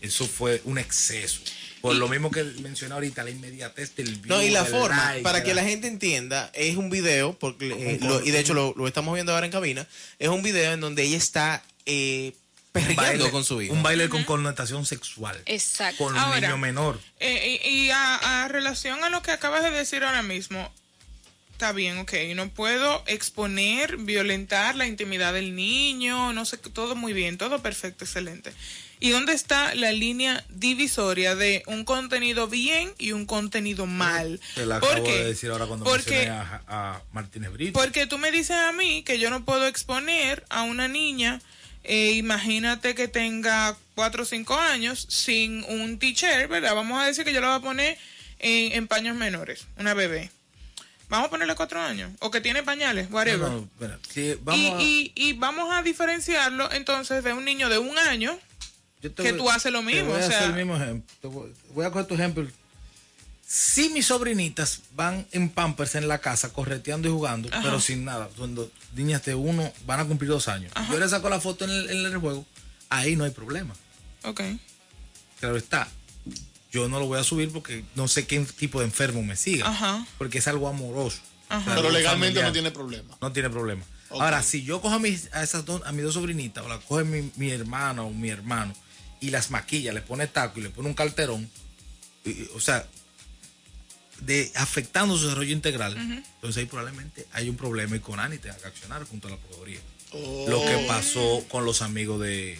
eso 0.00 0.26
fue 0.26 0.60
un 0.64 0.78
exceso. 0.78 1.40
Por 1.80 1.94
lo 1.96 2.08
mismo 2.08 2.30
que 2.30 2.42
mencioné 2.42 2.94
ahorita, 2.94 3.22
la 3.24 3.30
inmediatez 3.30 3.94
del 3.96 4.16
video. 4.16 4.36
No, 4.36 4.42
y 4.42 4.50
la 4.50 4.64
forma, 4.64 5.04
like, 5.10 5.22
para 5.22 5.42
que 5.42 5.54
la 5.54 5.62
gente 5.64 5.86
entienda, 5.88 6.50
es 6.54 6.76
un 6.76 6.90
video, 6.90 7.32
porque 7.38 7.68
eh, 7.68 7.98
lo- 8.02 8.24
y 8.24 8.30
de 8.30 8.40
hecho 8.40 8.54
lo, 8.54 8.74
lo 8.76 8.86
estamos 8.88 9.14
viendo 9.14 9.32
ahora 9.32 9.46
en 9.46 9.52
cabina, 9.52 9.86
es 10.18 10.28
un 10.28 10.42
video 10.42 10.72
en 10.72 10.80
donde 10.80 11.04
ella 11.04 11.16
está 11.16 11.62
eh, 11.86 12.32
perreando 12.72 13.30
con 13.30 13.44
su 13.44 13.62
hijo. 13.62 13.72
un 13.72 13.82
baile 13.82 14.08
con 14.08 14.24
connotación 14.24 14.84
sexual. 14.86 15.40
exacto 15.46 16.04
Con 16.04 16.16
un 16.16 16.40
niño 16.40 16.58
menor. 16.58 17.00
Eh, 17.20 17.60
y 17.64 17.68
y 17.86 17.90
a, 17.90 18.44
a 18.44 18.48
relación 18.48 19.02
a 19.04 19.08
lo 19.10 19.22
que 19.22 19.30
acabas 19.30 19.62
de 19.62 19.70
decir 19.70 20.04
ahora 20.04 20.22
mismo, 20.22 20.70
está 21.52 21.72
bien, 21.72 21.98
ok, 21.98 22.12
no 22.36 22.48
puedo 22.50 23.02
exponer, 23.06 23.96
violentar 23.96 24.76
la 24.76 24.86
intimidad 24.86 25.32
del 25.32 25.54
niño, 25.56 26.32
no 26.32 26.44
sé, 26.44 26.56
todo 26.58 26.94
muy 26.94 27.12
bien, 27.12 27.38
todo 27.38 27.60
perfecto, 27.62 28.04
excelente. 28.04 28.52
¿Y 29.00 29.10
dónde 29.10 29.32
está 29.32 29.74
la 29.74 29.92
línea 29.92 30.44
divisoria 30.48 31.34
de 31.36 31.62
un 31.66 31.84
contenido 31.84 32.48
bien 32.48 32.92
y 32.98 33.12
un 33.12 33.26
contenido 33.26 33.86
mal? 33.86 34.40
Te 34.54 34.66
la 34.66 34.80
¿Por 34.80 34.90
acabo 34.90 35.04
qué? 35.06 35.12
de 35.18 35.24
decir 35.24 35.50
ahora 35.50 35.66
cuando 35.66 35.84
Porque- 35.84 36.28
a, 36.28 36.62
a 36.66 37.02
Martínez 37.12 37.52
Brito. 37.52 37.78
Porque 37.78 38.06
tú 38.06 38.18
me 38.18 38.30
dices 38.32 38.56
a 38.56 38.72
mí 38.72 39.02
que 39.04 39.18
yo 39.18 39.30
no 39.30 39.44
puedo 39.44 39.66
exponer 39.66 40.44
a 40.48 40.62
una 40.62 40.88
niña, 40.88 41.40
eh, 41.84 42.12
imagínate 42.12 42.94
que 42.94 43.06
tenga 43.08 43.76
cuatro 43.94 44.24
o 44.24 44.26
cinco 44.26 44.54
años, 44.58 45.06
sin 45.08 45.64
un 45.68 45.98
teacher, 45.98 46.48
¿verdad? 46.48 46.74
Vamos 46.74 47.00
a 47.00 47.06
decir 47.06 47.24
que 47.24 47.32
yo 47.32 47.40
la 47.40 47.48
voy 47.48 47.56
a 47.58 47.60
poner 47.62 47.98
en, 48.40 48.72
en 48.72 48.88
paños 48.88 49.16
menores, 49.16 49.66
una 49.76 49.94
bebé. 49.94 50.30
Vamos 51.08 51.28
a 51.28 51.30
ponerle 51.30 51.54
cuatro 51.54 51.80
años. 51.80 52.10
O 52.18 52.30
que 52.30 52.40
tiene 52.42 52.62
pañales, 52.62 53.08
whatever. 53.10 53.48
No, 53.48 53.68
no, 53.80 53.98
y, 54.54 54.66
a- 54.66 54.80
y, 54.82 55.12
y 55.14 55.32
vamos 55.32 55.72
a 55.72 55.82
diferenciarlo 55.82 56.70
entonces 56.72 57.24
de 57.24 57.32
un 57.32 57.44
niño 57.46 57.68
de 57.70 57.78
un 57.78 57.96
año 57.96 58.38
yo 59.02 59.12
te 59.12 59.22
que 59.22 59.32
voy- 59.32 59.40
tú 59.40 59.50
haces 59.50 59.72
lo 59.72 59.82
mismo, 59.82 60.10
voy 60.10 60.20
a 60.20 60.24
o 60.24 60.28
sea- 60.28 60.38
hacer 60.38 60.50
el 60.50 60.56
mismo 60.56 60.76
ejemplo. 60.76 61.14
Te 61.20 61.28
voy, 61.72 61.84
a 61.86 61.90
coger 61.90 62.06
tu 62.06 62.14
ejemplo. 62.14 62.46
Si 63.46 63.88
mis 63.90 64.06
sobrinitas 64.06 64.82
van 64.94 65.26
en 65.32 65.48
pampers 65.48 65.94
en 65.94 66.06
la 66.06 66.18
casa 66.18 66.52
correteando 66.52 67.08
y 67.08 67.10
jugando, 67.10 67.48
Ajá. 67.50 67.62
pero 67.62 67.80
sin 67.80 68.04
nada, 68.04 68.28
cuando 68.36 68.70
niñas 68.94 69.24
de 69.24 69.34
uno 69.34 69.72
van 69.86 70.00
a 70.00 70.04
cumplir 70.04 70.28
dos 70.30 70.48
años, 70.48 70.70
Ajá. 70.74 70.92
yo 70.92 70.98
le 70.98 71.08
saco 71.08 71.30
la 71.30 71.40
foto 71.40 71.64
en 71.64 71.70
el, 71.70 71.90
en 71.90 72.04
el 72.06 72.18
juego, 72.18 72.44
ahí 72.90 73.16
no 73.16 73.24
hay 73.24 73.30
problema. 73.30 73.74
Ok. 74.24 74.42
Claro 75.40 75.56
está. 75.56 75.88
Yo 76.70 76.88
no 76.88 76.98
lo 77.00 77.06
voy 77.06 77.18
a 77.18 77.24
subir 77.24 77.50
porque 77.50 77.84
no 77.94 78.06
sé 78.08 78.26
qué 78.26 78.38
tipo 78.40 78.80
de 78.80 78.84
enfermo 78.84 79.22
me 79.22 79.36
siga. 79.36 79.66
Ajá. 79.68 80.04
Porque 80.18 80.38
es 80.38 80.48
algo 80.48 80.68
amoroso. 80.68 81.20
Ajá. 81.48 81.60
O 81.62 81.64
sea, 81.64 81.74
Pero 81.76 81.90
legalmente 81.90 82.40
familiar. 82.40 82.46
no 82.48 82.52
tiene 82.52 82.70
problema. 82.70 83.16
No 83.22 83.32
tiene 83.32 83.48
problema. 83.48 83.84
Ahora, 84.10 84.42
si 84.42 84.62
yo 84.64 84.82
cojo 84.82 84.94
a, 84.94 84.98
mis, 84.98 85.32
a 85.32 85.42
esas 85.42 85.64
dos, 85.64 85.80
a 85.86 85.92
mis 85.92 86.02
dos 86.04 86.14
sobrinitas, 86.14 86.62
o 86.64 86.68
la 86.68 86.78
coge 86.80 87.04
mi, 87.04 87.30
mi 87.36 87.50
hermana 87.50 88.02
o 88.02 88.10
mi 88.10 88.28
hermano, 88.28 88.74
y 89.20 89.30
las 89.30 89.50
maquilla, 89.50 89.92
le 89.92 90.00
pone 90.02 90.26
taco 90.26 90.60
y 90.60 90.62
le 90.62 90.70
pone 90.70 90.88
un 90.88 90.94
y- 90.94 92.30
y, 92.30 92.48
o 92.54 92.60
sea, 92.60 92.86
de 94.20 94.50
afectando 94.56 95.16
su 95.16 95.24
desarrollo 95.24 95.52
integral, 95.52 95.96
entonces 95.96 96.56
ahí 96.60 96.66
probablemente 96.66 97.26
hay 97.32 97.48
un 97.48 97.56
problema 97.56 97.94
y 97.96 98.00
Conani 98.00 98.38
tenga 98.38 98.56
que 98.56 98.66
accionar 98.66 99.04
junto 99.04 99.28
a 99.28 99.30
la 99.32 99.36
Procuraduría. 99.36 99.80
Lo 100.48 100.60
que 100.64 100.84
pasó 100.88 101.44
con 101.48 101.64
los 101.64 101.82
amigos 101.82 102.20
de. 102.20 102.58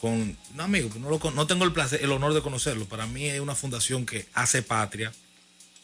Con, 0.00 0.36
no 0.54 0.62
amigos, 0.62 0.94
no, 0.96 1.10
lo 1.10 1.18
no 1.32 1.46
tengo 1.48 1.64
el 1.64 1.72
placer, 1.72 2.02
el 2.04 2.12
honor 2.12 2.32
de 2.32 2.40
conocerlo. 2.40 2.86
Para 2.86 3.06
mí 3.08 3.26
es 3.26 3.40
una 3.40 3.56
fundación 3.56 4.06
que 4.06 4.28
hace 4.32 4.62
patria, 4.62 5.12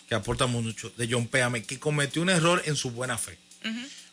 que 0.08 0.14
aporta 0.14 0.46
mucho, 0.46 0.90
de 0.96 1.08
John 1.10 1.26
Péame, 1.26 1.64
que 1.64 1.80
cometió 1.80 2.22
un 2.22 2.30
error 2.30 2.62
en 2.64 2.76
su 2.76 2.92
buena 2.92 3.18
fe. 3.18 3.36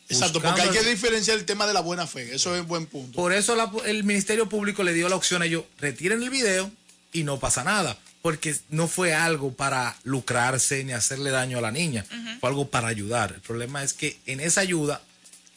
Exacto, 0.08 0.40
porque 0.42 0.60
hay 0.62 0.68
que 0.70 0.82
diferenciar 0.90 1.38
el 1.38 1.44
tema 1.46 1.66
de 1.66 1.72
la 1.72 1.80
buena 1.80 2.06
fe. 2.06 2.34
Eso 2.34 2.54
es 2.56 2.66
buen 2.66 2.86
punto. 2.86 3.16
Por 3.16 3.32
eso 3.32 3.54
la- 3.56 3.70
el 3.86 4.04
Ministerio 4.04 4.48
Público 4.48 4.82
le 4.82 4.92
dio 4.92 5.08
la 5.08 5.16
opción 5.16 5.40
a 5.42 5.46
ellos, 5.46 5.64
retiren 5.78 6.22
el 6.22 6.30
video 6.30 6.70
y 7.12 7.24
no 7.24 7.38
pasa 7.38 7.64
nada. 7.64 7.98
Porque 8.20 8.54
no 8.68 8.86
fue 8.86 9.14
algo 9.14 9.52
para 9.54 9.96
lucrarse 10.04 10.84
ni 10.84 10.92
hacerle 10.92 11.30
daño 11.30 11.58
a 11.58 11.60
la 11.60 11.72
niña. 11.72 12.04
Fue 12.40 12.48
algo 12.50 12.68
para 12.68 12.88
ayudar. 12.88 13.32
El 13.34 13.40
problema 13.40 13.82
es 13.82 13.94
que 13.94 14.18
en 14.26 14.38
esa 14.40 14.60
ayuda, 14.60 15.02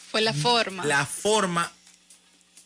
fue 0.09 0.21
la 0.21 0.33
forma 0.33 0.85
la 0.85 1.05
forma 1.05 1.71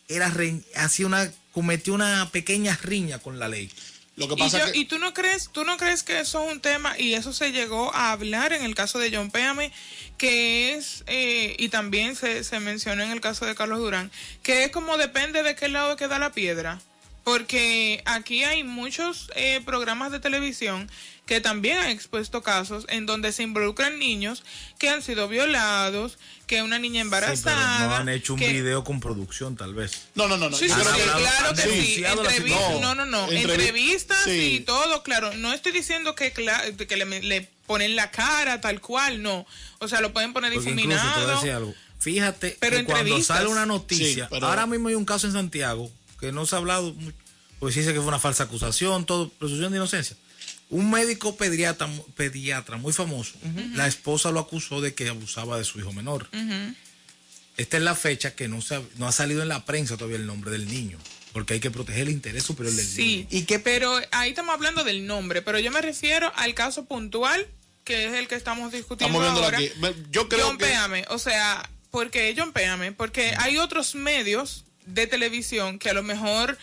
era 0.08 0.28
re- 0.28 0.62
hacía 0.76 1.06
una, 1.06 1.30
cometió 1.52 1.92
una 1.94 2.28
pequeña 2.30 2.78
riña 2.82 3.18
con 3.18 3.38
la 3.38 3.48
ley. 3.48 3.70
Lo 4.16 4.28
que 4.28 4.34
Y, 4.34 4.36
pasa 4.38 4.58
yo- 4.58 4.64
es 4.66 4.72
que 4.72 4.78
y 4.78 4.84
tú 4.84 4.98
no 4.98 5.14
crees, 5.14 5.48
tú 5.50 5.64
no 5.64 5.76
crees 5.76 6.02
que 6.02 6.20
eso 6.20 6.44
es 6.44 6.52
un 6.52 6.60
tema 6.60 6.98
y 6.98 7.14
eso 7.14 7.32
se 7.32 7.52
llegó 7.52 7.94
a 7.94 8.12
hablar 8.12 8.52
en 8.52 8.64
el 8.64 8.74
caso 8.74 8.98
de 8.98 9.14
John 9.14 9.30
Péame, 9.30 9.72
que 10.18 10.74
es 10.74 11.04
eh, 11.06 11.56
y 11.58 11.68
también 11.70 12.16
se, 12.16 12.44
se 12.44 12.60
mencionó 12.60 13.02
en 13.02 13.10
el 13.12 13.20
caso 13.20 13.46
de 13.46 13.54
Carlos 13.54 13.78
Durán, 13.78 14.10
que 14.42 14.64
es 14.64 14.70
como 14.72 14.98
depende 14.98 15.42
de 15.42 15.54
qué 15.54 15.68
lado 15.68 15.96
queda 15.96 16.18
la 16.18 16.32
piedra, 16.32 16.80
porque 17.24 18.02
aquí 18.04 18.44
hay 18.44 18.62
muchos 18.64 19.30
eh, 19.36 19.60
programas 19.64 20.10
de 20.12 20.20
televisión 20.20 20.90
que 21.30 21.40
también 21.40 21.78
han 21.78 21.90
expuesto 21.90 22.42
casos 22.42 22.86
en 22.88 23.06
donde 23.06 23.30
se 23.30 23.44
involucran 23.44 24.00
niños 24.00 24.42
que 24.80 24.88
han 24.88 25.00
sido 25.00 25.28
violados, 25.28 26.18
que 26.48 26.60
una 26.64 26.80
niña 26.80 27.04
Sí, 27.04 27.08
pero 27.08 27.26
embarazada, 27.26 27.86
no 27.86 27.94
han 27.94 28.08
hecho 28.08 28.34
un 28.34 28.40
que- 28.40 28.52
video 28.52 28.82
con 28.82 28.98
producción, 28.98 29.54
tal 29.54 29.72
vez. 29.72 30.08
No, 30.16 30.26
no, 30.26 30.36
no. 30.36 30.50
no. 30.50 30.56
Sí, 30.56 30.66
Yo 30.66 30.74
sí, 30.74 30.80
creo 30.80 30.92
sí, 30.92 31.00
que- 31.00 31.06
claro 31.20 32.22
que 32.24 32.32
sí. 32.42 32.54
no, 32.80 32.96
no, 32.96 33.06
no. 33.06 33.28
Entrevi- 33.28 33.52
Entrevistas 33.52 34.24
sí. 34.24 34.56
y 34.56 34.60
todo, 34.60 35.04
claro. 35.04 35.32
No 35.36 35.52
estoy 35.52 35.70
diciendo 35.70 36.16
que, 36.16 36.32
le, 36.36 37.20
le 37.22 37.48
ponen 37.68 37.94
la 37.94 38.10
cara 38.10 38.60
tal 38.60 38.80
cual, 38.80 39.22
no. 39.22 39.46
O 39.78 39.86
sea, 39.86 40.00
lo 40.00 40.12
pueden 40.12 40.32
poner 40.32 40.52
Porque 40.52 40.68
incluso 40.70 40.88
te 40.88 40.94
voy 40.96 40.96
a 40.96 41.04
difuminado. 41.06 41.34
decir 41.36 41.50
algo. 41.52 41.74
Fíjate 42.00 42.56
Pero 42.58 42.78
que 42.78 42.84
cuando 42.86 43.02
entrevistas. 43.04 43.36
sale 43.36 43.48
una 43.48 43.66
noticia, 43.66 44.24
Sí, 44.24 44.28
pero- 44.30 44.48
ahora 44.48 44.66
mismo 44.66 44.88
hay 44.88 44.96
un 44.96 45.04
caso 45.04 45.28
en 45.28 45.34
Santiago 45.34 45.92
que 46.18 46.32
no 46.32 46.44
se 46.44 46.56
ha 46.56 46.58
hablado 46.58 46.92
mucho, 46.92 47.16
pues 47.60 47.76
dice 47.76 47.92
que 47.92 48.00
fue 48.00 48.08
una 48.08 48.18
falsa 48.18 48.42
acusación, 48.42 49.06
todo, 49.06 49.28
presunción 49.28 49.70
de 49.70 49.78
inocencia. 49.78 50.16
Un 50.70 50.90
médico 50.90 51.36
pediatra, 51.36 51.88
pediatra 52.16 52.76
muy 52.76 52.92
famoso, 52.92 53.32
la 53.74 53.86
esposa 53.86 54.30
lo 54.30 54.40
acusó 54.40 54.80
de 54.80 54.94
que 54.94 55.08
abusaba 55.08 55.58
de 55.58 55.64
su 55.64 55.78
hijo 55.80 55.92
menor. 55.92 56.28
Esta 57.56 57.76
es 57.76 57.82
la 57.82 57.94
fecha 57.94 58.34
que 58.34 58.48
no, 58.48 58.62
se 58.62 58.76
ha, 58.76 58.82
no 58.96 59.06
ha 59.06 59.12
salido 59.12 59.42
en 59.42 59.48
la 59.48 59.64
prensa 59.66 59.96
todavía 59.96 60.16
el 60.16 60.26
nombre 60.26 60.50
del 60.50 60.66
niño, 60.68 60.96
porque 61.32 61.54
hay 61.54 61.60
que 61.60 61.70
proteger 61.70 62.02
el 62.02 62.10
interés 62.10 62.44
superior 62.44 62.74
del 62.74 62.86
Sí, 62.86 63.16
niño. 63.16 63.26
y 63.30 63.42
que, 63.42 63.58
pero 63.58 64.00
ahí 64.12 64.30
estamos 64.30 64.54
hablando 64.54 64.82
del 64.84 65.06
nombre, 65.06 65.42
pero 65.42 65.58
yo 65.58 65.70
me 65.70 65.82
refiero 65.82 66.32
al 66.36 66.54
caso 66.54 66.86
puntual, 66.86 67.46
que 67.84 68.06
es 68.06 68.14
el 68.14 68.28
que 68.28 68.36
estamos 68.36 68.72
discutiendo 68.72 69.18
Estamos 69.22 69.42
viéndolo 69.42 69.44
ahora. 69.44 69.92
aquí. 69.92 70.00
Yo 70.10 70.28
creo 70.28 70.46
John 70.46 70.58
que. 70.58 70.66
Péame, 70.66 71.04
o 71.10 71.18
sea, 71.18 71.68
porque 71.90 72.32
John 72.38 72.52
Péame, 72.52 72.92
porque 72.92 73.34
hay 73.38 73.58
otros 73.58 73.94
medios 73.94 74.64
de 74.86 75.06
televisión 75.06 75.78
que 75.78 75.90
a 75.90 75.94
lo 75.94 76.02
mejor 76.02 76.56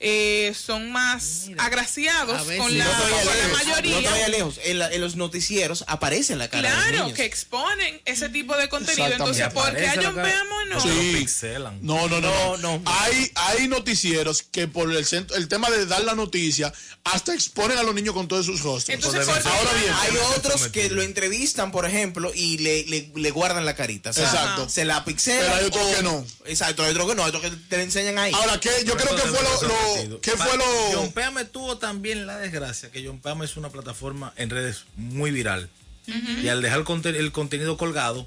eh, 0.00 0.52
son 0.58 0.90
más 0.92 1.48
agraciados 1.58 2.46
veces- 2.46 2.62
con 2.62 2.76
la, 2.78 2.84
No 2.84 3.54
mayoría. 3.54 3.96
No 3.96 4.02
te 4.02 4.08
vayas 4.10 4.28
lejos. 4.30 4.60
En, 4.64 4.78
la- 4.78 4.92
en 4.92 5.00
los 5.00 5.16
noticieros 5.16 5.84
aparece 5.86 6.36
la 6.36 6.48
cara 6.48 6.68
de 6.68 6.74
los 6.74 6.84
Claro, 6.84 7.02
niños. 7.04 7.16
que 7.16 7.24
exponen 7.24 8.00
ese 8.04 8.28
tipo 8.28 8.56
de 8.56 8.68
contenido. 8.68 9.06
Entonces, 9.08 9.48
¿por 9.52 9.74
qué 9.74 9.84
cara- 9.84 10.12
Péame 10.14 10.64
no? 10.68 10.78
Porque 10.78 11.26
Sí. 11.28 11.46
No, 11.82 12.08
no, 12.08 12.20
no, 12.20 12.56
No, 12.56 12.78
no. 12.78 12.82
Hay, 12.86 13.30
hay 13.34 13.68
noticieros 13.68 14.42
que 14.42 14.66
por 14.68 14.90
el, 14.90 15.04
centro- 15.06 15.36
el 15.36 15.48
tema 15.48 15.70
de 15.70 15.86
dar 15.86 16.02
la 16.04 16.14
noticia 16.14 16.72
hasta 17.04 17.34
exponen 17.34 17.78
a 17.78 17.82
los 17.82 17.94
niños 17.94 18.14
con 18.14 18.28
todos 18.28 18.46
sus 18.46 18.62
rostros. 18.62 18.94
Entonces, 18.94 19.24
Pues 19.24 19.38
¿por 19.38 19.42
qué 19.42 19.48
ahora 19.58 19.72
bien, 19.80 19.94
Hay 20.00 20.10
otros 20.36 20.68
que 20.68 20.88
lo 20.90 21.02
entrevistan, 21.02 21.70
por 21.70 21.86
ejemplo, 21.86 22.32
y 22.34 22.58
le, 22.58 22.84
le, 22.86 23.10
le 23.14 23.30
guardan 23.30 23.64
la 23.64 23.74
carita. 23.74 24.10
O 24.10 24.12
sea, 24.12 24.24
Exacto. 24.24 24.68
Se 24.68 24.84
la 24.84 25.04
pixelan. 25.04 25.40
Pero 25.42 25.54
hay 25.56 25.64
otros 25.66 25.96
que 25.96 26.02
no. 26.02 26.26
Exacto, 26.46 26.82
hay 26.82 26.90
otros 26.90 27.08
que 27.08 27.14
no. 27.14 27.22
Hay 27.24 27.28
otros 27.28 27.42
que 27.42 27.50
te 27.50 27.76
la 27.76 27.82
enseñan 27.82 28.18
ahí. 28.18 28.32
Ahora, 28.34 28.58
¿qué? 28.60 28.70
yo 28.84 28.96
creo 28.96 29.14
que 29.14 29.22
fue 29.22 29.42
lo. 29.42 29.83
Lo- 30.08 30.20
¿Qué 30.20 30.30
fue 30.32 30.56
lo.? 30.56 30.64
John 30.92 31.12
Péame 31.12 31.44
tuvo 31.44 31.78
también 31.78 32.26
la 32.26 32.38
desgracia 32.38 32.90
que 32.90 33.04
John 33.06 33.20
Péame 33.20 33.44
es 33.44 33.56
una 33.56 33.70
plataforma 33.70 34.32
en 34.36 34.50
redes 34.50 34.84
muy 34.96 35.30
viral. 35.30 35.68
Y 36.06 36.48
al 36.48 36.60
dejar 36.60 36.80
el, 36.80 36.84
conte- 36.84 37.16
el 37.18 37.32
contenido 37.32 37.76
colgado, 37.78 38.26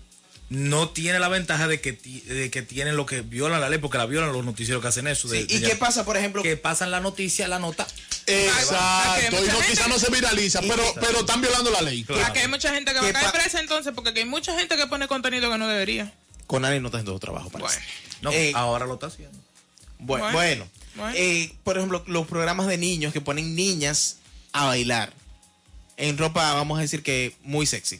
no 0.49 0.89
tiene 0.89 1.19
la 1.19 1.27
ventaja 1.27 1.67
de 1.67 1.79
que, 1.81 1.91
de 1.91 2.49
que 2.49 2.61
tienen 2.61 2.95
lo 2.95 3.05
que 3.05 3.21
violan 3.21 3.59
la 3.61 3.69
ley, 3.69 3.79
porque 3.79 3.97
la 3.97 4.05
violan 4.05 4.31
los 4.31 4.43
noticieros 4.45 4.81
que 4.81 4.87
hacen 4.87 5.05
eso. 5.07 5.27
de- 5.27 5.41
Sí, 5.41 5.47
de 5.47 5.55
¿Y 5.55 5.59
ya- 5.59 5.69
qué 5.69 5.75
pasa, 5.75 6.03
por 6.05 6.17
ejemplo? 6.17 6.41
Que 6.41 6.57
pasan 6.57 6.89
la 6.89 6.99
noticia, 7.01 7.47
la 7.47 7.59
nota. 7.59 7.85
Exacto. 8.25 9.43
Y 9.43 9.47
no, 9.47 9.59
quizás 9.69 9.87
no 9.87 9.99
se 9.99 10.09
viraliza, 10.11 10.61
pero, 10.61 10.83
pero 10.99 11.19
están 11.19 11.41
violando 11.41 11.69
la 11.71 11.81
ley. 11.81 12.03
Claro. 12.03 12.25
Aquí 12.25 12.39
hay 12.39 12.47
mucha 12.47 12.73
gente 12.73 12.91
que 12.93 12.99
va 12.99 13.03
¿Qué 13.11 13.17
a 13.17 13.21
caer 13.21 13.31
presa 13.33 13.59
entonces, 13.59 13.93
porque 13.93 14.09
aquí 14.11 14.19
hay 14.19 14.25
mucha 14.25 14.57
gente 14.57 14.75
que 14.77 14.87
pone 14.87 15.07
contenido 15.07 15.51
que 15.51 15.57
no 15.57 15.67
debería. 15.67 16.13
Conani 16.47 16.79
no 16.79 16.87
está 16.87 16.97
haciendo 16.99 17.13
su 17.13 17.19
trabajo, 17.19 17.49
parece. 17.49 17.79
Bueno. 17.79 17.91
No, 18.21 18.31
Eh, 18.31 18.51
ahora 18.55 18.85
lo 18.85 18.93
está 18.95 19.07
haciendo. 19.07 19.37
Bu- 19.99 20.05
Bueno, 20.19 20.31
bueno, 20.31 20.67
bueno. 20.97 21.13
eh, 21.17 21.53
por 21.63 21.77
ejemplo, 21.77 22.03
los 22.07 22.27
programas 22.27 22.67
de 22.67 22.77
niños 22.77 23.13
que 23.13 23.21
ponen 23.21 23.55
niñas 23.55 24.17
a 24.51 24.65
bailar 24.65 25.13
en 25.97 26.17
ropa, 26.17 26.53
vamos 26.53 26.77
a 26.77 26.81
decir 26.81 27.03
que 27.03 27.33
muy 27.43 27.65
sexy, 27.65 27.99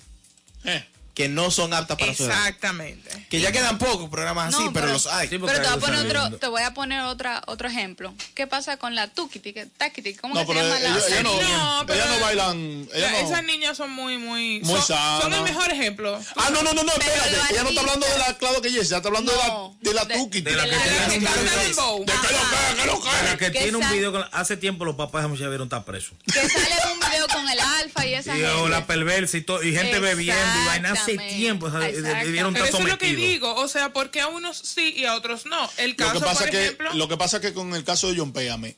Eh. 0.63 0.85
Que 1.17 1.29
no 1.29 1.49
son 1.49 1.73
aptas 1.73 1.97
para 1.97 2.13
su 2.13 2.25
edad. 2.25 2.37
Exactamente. 2.37 3.25
Que 3.27 3.39
ya 3.41 3.51
quedan 3.51 3.79
pocos 3.79 4.07
programas 4.07 4.53
así, 4.53 4.63
No, 4.63 4.71
pero, 4.71 4.85
pero- 4.85 4.93
los 4.93 5.07
hay. 5.07 5.27
Sí, 5.27 5.39
Pero 5.39 5.47
te 5.47 5.67
voy, 5.67 5.67
a 5.67 5.77
poner 5.79 6.05
otro, 6.05 6.37
te 6.37 6.47
voy 6.47 6.61
a 6.61 6.73
poner 6.75 7.01
otra, 7.01 7.41
otro 7.47 7.67
ejemplo. 7.67 8.13
¿Qué 8.35 8.45
pasa 8.45 8.77
con 8.77 8.93
la 8.93 9.07
tukiti? 9.07 9.51
Takiti, 9.79 10.13
¿Cómo 10.13 10.35
No, 10.35 10.41
que 10.45 10.53
se 10.53 10.61
llama 10.61 10.79
la 10.79 10.89
ellos, 10.89 11.07
ellos 11.09 11.23
no, 11.23 11.79
No, 11.79 11.85
pero- 11.87 11.99
ellas 12.03 12.15
no 12.15 12.19
bailan. 12.23 12.57
ellas 12.93 13.11
Ya, 13.11 13.11
no- 13.23 13.27
Esas 13.29 13.43
niñas 13.45 13.75
son 13.75 13.89
muy, 13.89 14.19
muy. 14.19 14.59
Muy 14.59 14.75
son, 14.75 14.83
sanas. 14.95 15.21
son 15.23 15.33
el 15.33 15.41
mejor 15.41 15.71
ejemplo. 15.71 16.19
Ah, 16.35 16.49
no, 16.51 16.61
no, 16.61 16.73
no, 16.73 16.83
no, 16.83 16.91
espérate. 16.91 17.35
Ella 17.49 17.63
no 17.63 17.69
está 17.69 17.81
hablando 17.81 18.05
de 18.05 18.17
la, 18.19 18.37
claro 18.37 18.61
que 18.61 18.67
ella 18.67 18.81
está 18.83 18.97
hablando 18.97 19.31
No, 19.31 19.75
de 19.81 19.85
la, 19.85 19.89
de 19.89 19.93
la 19.95 20.05
de- 20.05 20.15
Tuki. 20.23 20.41
de 20.41 20.51
la 20.55 20.63
que 20.65 20.69
tiene 20.69 21.15
un 21.15 21.19
video-. 21.23 21.99
De 22.05 22.13
que. 22.13 23.47
La 23.47 23.51
tiene 23.51 23.77
un 23.77 23.89
video 23.89 24.27
hace 24.33 24.55
tiempo 24.55 24.85
los 24.85 24.95
papás 24.95 25.23
de 25.23 25.47
vieron 25.49 25.63
está 25.63 25.83
preso. 25.83 26.11
Que 26.31 26.47
sale 26.47 26.75
un 26.93 26.99
video 26.99 27.27
con 27.27 27.49
el 27.49 27.59
alfa 27.59 28.05
y 28.05 28.13
esa 28.13 28.31
Y, 28.37 28.41
gente. 28.41 28.51
o 28.53 28.67
la 28.69 28.85
perversa 28.85 29.37
y, 29.37 29.41
todo, 29.41 29.63
y 29.63 29.73
gente 29.73 29.99
bebiendo 29.99 30.61
y 30.61 30.65
vaina 30.65 30.93
hace 31.15 31.35
tiempo. 31.35 31.69
debieron 31.69 32.55
eso 32.57 32.79
es 32.79 32.83
lo 32.85 32.97
que 32.97 33.15
digo. 33.15 33.53
O 33.55 33.67
sea, 33.67 33.93
porque 33.93 34.21
a 34.21 34.27
unos 34.27 34.57
sí 34.57 34.93
y 34.95 35.05
a 35.05 35.15
otros 35.15 35.45
no. 35.45 35.69
El 35.77 35.91
Lo 35.91 35.95
caso, 35.97 36.13
que 36.13 36.19
pasa 36.25 36.39
por 36.41 36.49
que 36.49 36.63
ejemplo. 36.63 36.93
lo 36.93 37.07
que 37.07 37.17
pasa 37.17 37.41
que 37.41 37.53
con 37.53 37.73
el 37.75 37.83
caso 37.83 38.11
de 38.11 38.17
John 38.17 38.31
Péame, 38.33 38.75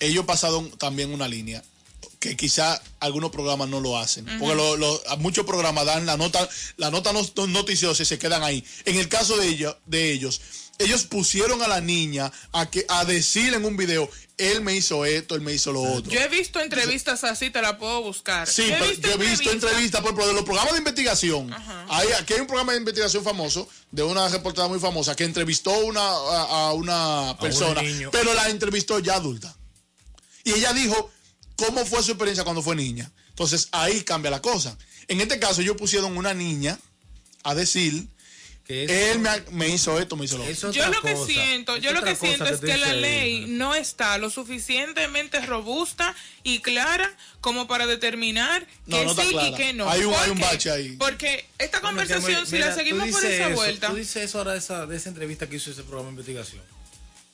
ellos 0.00 0.24
pasaron 0.24 0.70
también 0.78 1.12
una 1.12 1.28
línea 1.28 1.62
que 2.20 2.36
quizá 2.36 2.80
algunos 2.98 3.30
programas 3.30 3.68
no 3.68 3.80
lo 3.80 3.96
hacen, 3.96 4.24
porque 4.40 4.54
lo- 4.56 4.76
lo- 4.76 5.00
muchos 5.18 5.46
programas 5.46 5.86
dan 5.86 6.04
la 6.04 6.16
nota 6.16 6.48
la 6.76 6.90
nota 6.90 7.12
no- 7.12 7.24
no- 7.36 7.46
noticiosa 7.46 8.02
y 8.02 8.06
se 8.06 8.18
quedan 8.18 8.42
ahí. 8.42 8.64
En 8.86 8.96
el 8.96 9.08
caso 9.08 9.36
de 9.36 9.46
ellos, 9.46 9.76
de 9.86 10.10
ellos, 10.12 10.40
ellos 10.78 11.04
pusieron 11.04 11.60
a 11.62 11.68
la 11.68 11.80
niña 11.80 12.32
a 12.52 12.70
que 12.70 12.86
a 12.88 13.04
decir 13.04 13.54
en 13.54 13.64
un 13.64 13.76
video, 13.76 14.08
él 14.36 14.60
me 14.62 14.74
hizo 14.76 15.04
esto, 15.04 15.34
él 15.34 15.40
me 15.40 15.52
hizo 15.52 15.72
lo 15.72 15.82
otro. 15.82 16.10
Yo 16.10 16.20
he 16.20 16.28
visto 16.28 16.60
entrevistas 16.60 17.24
así, 17.24 17.50
te 17.50 17.60
la 17.60 17.78
puedo 17.78 18.02
buscar. 18.02 18.46
Sí, 18.46 18.66
pero 18.68 18.92
yo 18.92 19.12
he 19.12 19.16
visto 19.16 19.50
entrevistas, 19.50 20.00
por 20.00 20.10
ejemplo, 20.10 20.28
de 20.28 20.34
los 20.34 20.44
programas 20.44 20.72
de 20.72 20.78
investigación. 20.78 21.52
Hay, 21.88 22.08
aquí 22.12 22.34
hay 22.34 22.40
un 22.40 22.46
programa 22.46 22.72
de 22.72 22.78
investigación 22.78 23.24
famoso, 23.24 23.68
de 23.90 24.04
una 24.04 24.28
reportera 24.28 24.68
muy 24.68 24.78
famosa, 24.78 25.16
que 25.16 25.24
entrevistó 25.24 25.76
una, 25.80 26.00
a, 26.00 26.68
a 26.68 26.72
una 26.72 27.36
persona, 27.40 27.82
pero 28.12 28.32
la 28.34 28.48
entrevistó 28.48 29.00
ya 29.00 29.14
adulta. 29.14 29.54
Y 30.44 30.52
ella 30.52 30.72
dijo 30.72 31.10
cómo 31.56 31.84
fue 31.84 32.02
su 32.02 32.12
experiencia 32.12 32.44
cuando 32.44 32.62
fue 32.62 32.76
niña. 32.76 33.10
Entonces 33.30 33.68
ahí 33.72 34.02
cambia 34.02 34.30
la 34.30 34.40
cosa. 34.40 34.78
En 35.08 35.20
este 35.20 35.38
caso, 35.38 35.60
ellos 35.60 35.76
pusieron 35.76 36.16
una 36.16 36.34
niña 36.34 36.78
a 37.42 37.54
decir, 37.54 38.08
él 38.68 39.20
me, 39.52 39.68
hizo 39.68 39.98
esto, 39.98 40.14
me 40.14 40.26
hizo 40.26 40.36
lo 40.36 40.44
otro. 40.44 40.72
Yo 40.72 40.86
lo 40.88 41.00
que 41.00 41.14
cosa. 41.14 41.26
siento, 41.32 41.76
Es 41.76 41.82
yo 41.82 41.92
lo 41.94 42.02
que 42.02 42.14
siento 42.14 42.44
es 42.44 42.60
que 42.60 42.76
la 42.76 42.92
ley 42.92 43.46
no 43.48 43.74
está 43.74 44.18
lo 44.18 44.28
suficientemente 44.28 45.40
robusta 45.40 46.14
y 46.42 46.58
clara 46.60 47.10
como 47.40 47.66
para 47.66 47.86
determinar 47.86 48.66
No, 48.84 48.98
que 48.98 49.04
no 49.06 49.14
sí 49.14 49.36
y 49.40 49.54
que 49.54 49.72
no. 49.72 49.88
Hay 49.88 50.02
un- 50.04 50.12
¿Por 50.12 50.22
hay 50.22 50.30
un 50.30 50.38
bache 50.40 50.70
ahí. 50.70 50.96
Porque 50.98 51.46
esta 51.58 51.80
Bueno, 51.80 51.96
conversación, 51.98 52.42
me- 52.42 52.46
si 52.46 52.52
mira, 52.56 52.66
la 52.68 52.74
seguimos 52.74 53.08
por 53.08 53.24
esa 53.24 53.46
eso, 53.46 53.54
vuelta, 53.56 53.88
Tú 53.88 53.94
dices 53.96 54.16
eso 54.24 54.38
ahora 54.38 54.52
de 54.52 54.58
esa, 54.58 54.84
de 54.86 54.96
esa 54.98 55.08
entrevista 55.08 55.48
que 55.48 55.56
hizo 55.56 55.70
ese 55.70 55.82
programa 55.82 56.08
de 56.08 56.12
investigación. 56.12 56.62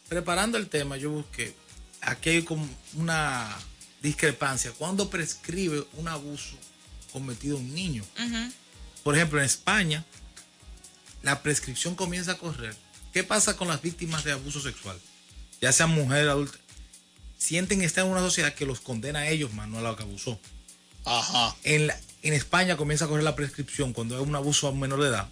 Preparando 0.09 0.57
el 0.57 0.69
tema, 0.69 0.97
yo 0.99 1.11
busqué. 1.11 1.53
Aquí 2.01 2.31
hay 2.31 2.43
como 2.43 2.69
una 2.95 3.57
discrepancia. 4.03 4.71
¿Cuándo 4.71 5.11
prescribe 5.11 5.85
un 5.95 6.07
abuso 6.07 6.57
cometido 7.13 7.57
a 7.57 7.61
un 7.61 7.75
niño? 7.75 8.05
Por 9.03 9.17
ejemplo, 9.17 9.41
en 9.41 9.47
España, 9.47 10.05
la 11.25 11.43
prescripción 11.43 11.97
comienza 11.97 12.33
a 12.33 12.39
correr. 12.39 12.77
¿Qué 13.13 13.25
pasa 13.25 13.57
con 13.57 13.67
las 13.69 13.83
víctimas 13.83 14.23
de 14.25 14.33
abuso 14.33 14.61
sexual? 14.61 14.97
Ya 15.61 15.73
sean 15.73 15.91
mujeres, 15.91 16.29
adultas. 16.29 16.61
Sienten 17.39 17.83
estar 17.83 18.05
en 18.05 18.13
una 18.13 18.21
sociedad 18.21 18.55
que 18.55 18.67
los 18.67 18.81
condena 18.81 19.21
a 19.21 19.29
ellos, 19.29 19.53
más 19.53 19.69
no 19.69 19.79
a 19.79 19.83
la 19.83 19.97
que 19.97 20.03
abusó. 20.03 20.39
Ajá. 21.05 21.57
En, 21.65 21.87
la- 21.89 21.99
en 22.23 22.33
España 22.35 22.77
comienza 22.77 23.05
a 23.05 23.09
correr 23.09 23.25
la 23.25 23.35
prescripción 23.37 23.93
cuando 23.93 24.17
es 24.21 24.27
un 24.27 24.35
abuso 24.37 24.67
a 24.67 24.71
un 24.71 24.81
menor 24.81 25.03
de 25.03 25.09
edad, 25.09 25.29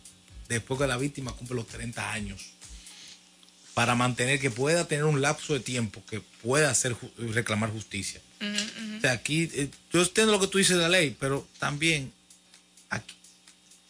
después 0.49 0.79
que 0.81 0.87
la 0.87 0.97
víctima 0.97 1.33
cumple 1.33 1.57
los 1.57 1.67
30 1.67 2.13
años, 2.13 2.41
para 3.75 3.95
mantener 3.95 4.39
que 4.41 4.51
pueda 4.51 4.87
tener 4.87 5.05
un 5.05 5.23
lapso 5.23 5.55
de 5.55 5.61
tiempo 5.61 6.03
que 6.07 6.21
pueda 6.43 6.71
hacer 6.71 6.95
reclamar 7.19 7.71
justicia. 7.71 8.21
O 8.99 9.01
sea, 9.01 9.13
aquí, 9.13 9.49
eh, 9.55 9.71
yo 9.93 10.03
entiendo 10.03 10.33
lo 10.33 10.41
que 10.41 10.49
tú 10.49 10.59
dices 10.59 10.77
de 10.77 10.83
la 10.83 10.89
ley, 10.89 11.17
pero 11.19 11.47
también 11.59 12.13
aquí 12.91 13.15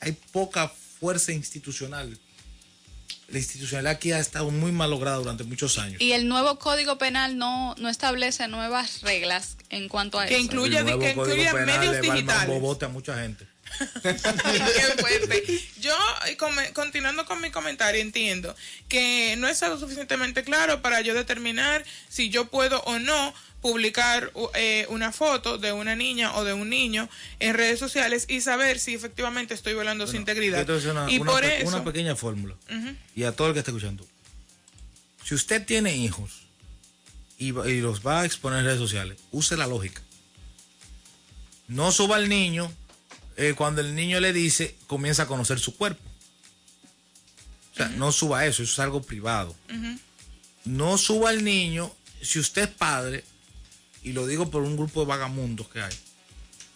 hay 0.00 0.12
poca 0.12 0.72
fuerza 1.02 1.32
institucional. 1.32 2.16
La 3.28 3.38
institucionalidad 3.38 3.92
aquí 3.94 4.12
ha 4.12 4.20
estado 4.20 4.50
muy 4.52 4.70
mal 4.70 4.88
lograda 4.90 5.16
durante 5.16 5.42
muchos 5.42 5.76
años. 5.78 6.00
Y 6.00 6.12
el 6.12 6.28
nuevo 6.28 6.58
código 6.60 6.96
penal 6.96 7.36
no, 7.38 7.74
no 7.76 7.88
establece 7.88 8.46
nuevas 8.46 9.00
reglas 9.02 9.56
en 9.70 9.88
cuanto 9.88 10.20
a 10.20 10.26
Que 10.26 10.34
eso. 10.36 10.44
incluye- 10.44 10.78
El 10.78 10.84
nuevo 10.84 11.00
que 11.00 11.14
Código 11.14 11.34
incluye 11.42 11.50
Penal 11.52 11.78
medios 11.90 12.00
digitales. 12.02 12.48
bobote 12.48 12.84
a 12.84 12.88
mucha 12.88 13.16
gente. 13.20 13.46
Qué 14.02 14.14
fuerte. 15.00 15.60
Yo, 15.80 15.96
eh, 16.26 16.36
continuando 16.74 17.24
con 17.24 17.40
mi 17.40 17.50
comentario, 17.50 18.00
entiendo 18.00 18.54
que 18.88 19.34
no 19.38 19.48
es 19.48 19.62
algo 19.62 19.78
suficientemente 19.78 20.44
claro 20.44 20.82
para 20.82 21.00
yo 21.00 21.14
determinar 21.14 21.84
si 22.08 22.28
yo 22.28 22.48
puedo 22.48 22.80
o 22.82 22.98
no 22.98 23.34
publicar 23.62 24.32
eh, 24.54 24.84
una 24.90 25.12
foto 25.12 25.56
de 25.56 25.72
una 25.72 25.96
niña 25.96 26.34
o 26.36 26.44
de 26.44 26.52
un 26.52 26.68
niño 26.68 27.08
en 27.38 27.54
redes 27.54 27.78
sociales 27.78 28.26
y 28.28 28.40
saber 28.42 28.78
si 28.78 28.92
efectivamente 28.94 29.54
estoy 29.54 29.72
violando 29.74 30.06
su 30.06 30.16
integridad. 30.16 30.68
Una, 30.90 31.10
y 31.10 31.18
una 31.20 31.30
por 31.30 31.40
pe- 31.42 31.60
eso, 31.62 31.68
una 31.68 31.84
pequeña 31.84 32.14
fórmula. 32.16 32.56
Y 33.14 33.22
a 33.22 33.32
todo 33.32 33.46
el 33.48 33.52
que 33.54 33.60
está 33.60 33.70
escuchando. 33.70 34.06
Si 35.24 35.34
usted 35.34 35.64
tiene 35.64 35.96
hijos 35.96 36.42
y 37.38 37.52
los 37.52 38.04
va 38.06 38.20
a 38.20 38.24
exponer 38.24 38.58
en 38.60 38.64
redes 38.66 38.78
sociales, 38.80 39.18
use 39.30 39.56
la 39.56 39.66
lógica. 39.66 40.02
No 41.68 41.90
suba 41.92 42.16
al 42.16 42.28
niño 42.28 42.70
eh, 43.36 43.54
cuando 43.56 43.80
el 43.80 43.94
niño 43.94 44.20
le 44.20 44.32
dice, 44.32 44.76
comienza 44.86 45.22
a 45.22 45.26
conocer 45.26 45.58
su 45.58 45.74
cuerpo. 45.76 46.02
O 47.72 47.76
sea, 47.76 47.88
no 47.88 48.12
suba 48.12 48.44
eso, 48.46 48.62
eso 48.62 48.72
es 48.72 48.78
algo 48.80 49.02
privado. 49.02 49.56
No 50.64 50.98
suba 50.98 51.30
al 51.30 51.42
niño, 51.42 51.92
si 52.20 52.38
usted 52.38 52.62
es 52.62 52.68
padre, 52.68 53.24
y 54.02 54.12
lo 54.12 54.26
digo 54.26 54.50
por 54.50 54.62
un 54.62 54.76
grupo 54.76 55.00
de 55.00 55.06
vagamundos 55.06 55.68
que 55.68 55.80
hay, 55.80 55.94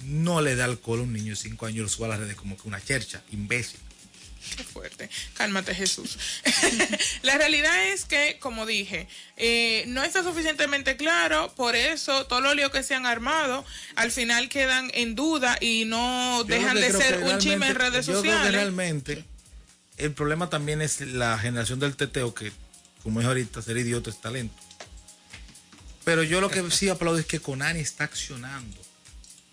no 0.05 0.41
le 0.41 0.57
da 0.57 0.65
alcohol 0.65 1.01
a 1.01 1.03
un 1.03 1.12
niño 1.12 1.31
de 1.31 1.37
5 1.37 1.67
años 1.67 1.79
y 1.79 1.83
lo 1.83 1.89
suba 1.89 2.07
a 2.07 2.11
las 2.11 2.21
redes 2.21 2.37
como 2.37 2.57
que 2.57 2.69
una 2.69 2.83
chercha, 2.83 3.23
imbécil. 3.33 3.81
Qué 4.57 4.62
fuerte. 4.62 5.11
Cálmate, 5.35 5.75
Jesús. 5.75 6.19
la 7.23 7.37
realidad 7.37 7.89
es 7.89 8.05
que, 8.05 8.39
como 8.39 8.65
dije, 8.65 9.09
eh, 9.37 9.85
no 9.89 10.05
está 10.05 10.23
suficientemente 10.23 10.97
claro, 10.97 11.53
por 11.57 11.75
eso 11.75 12.27
todos 12.27 12.43
los 12.43 12.55
líos 12.55 12.71
que 12.71 12.85
se 12.85 12.95
han 12.95 13.07
armado 13.07 13.65
al 13.97 14.12
final 14.12 14.49
quedan 14.49 14.91
en 14.95 15.17
duda 15.17 15.59
y 15.61 15.85
no 15.87 16.39
Yo 16.39 16.45
dejan 16.45 16.77
de 16.77 16.93
ser 16.93 17.25
un 17.25 17.39
chisme 17.39 17.67
en 17.69 17.75
redes 17.75 18.07
yo 18.07 18.12
creo 18.12 18.23
que 18.23 18.29
sociales. 18.29 18.53
realmente 18.53 19.25
el 19.97 20.12
problema 20.12 20.49
también 20.49 20.83
es 20.83 21.01
la 21.01 21.39
generación 21.39 21.81
del 21.81 21.97
teteo, 21.97 22.35
que 22.35 22.53
como 23.03 23.21
es 23.21 23.27
ahorita, 23.27 23.62
ser 23.62 23.77
idiota 23.77 24.11
es 24.11 24.21
talento. 24.21 24.55
Pero 26.07 26.23
yo 26.23 26.40
lo 26.40 26.49
que 26.49 26.71
sí 26.71 26.88
aplaudo 26.88 27.19
es 27.19 27.27
que 27.27 27.40
Conani 27.40 27.81
está 27.81 28.05
accionando. 28.05 28.86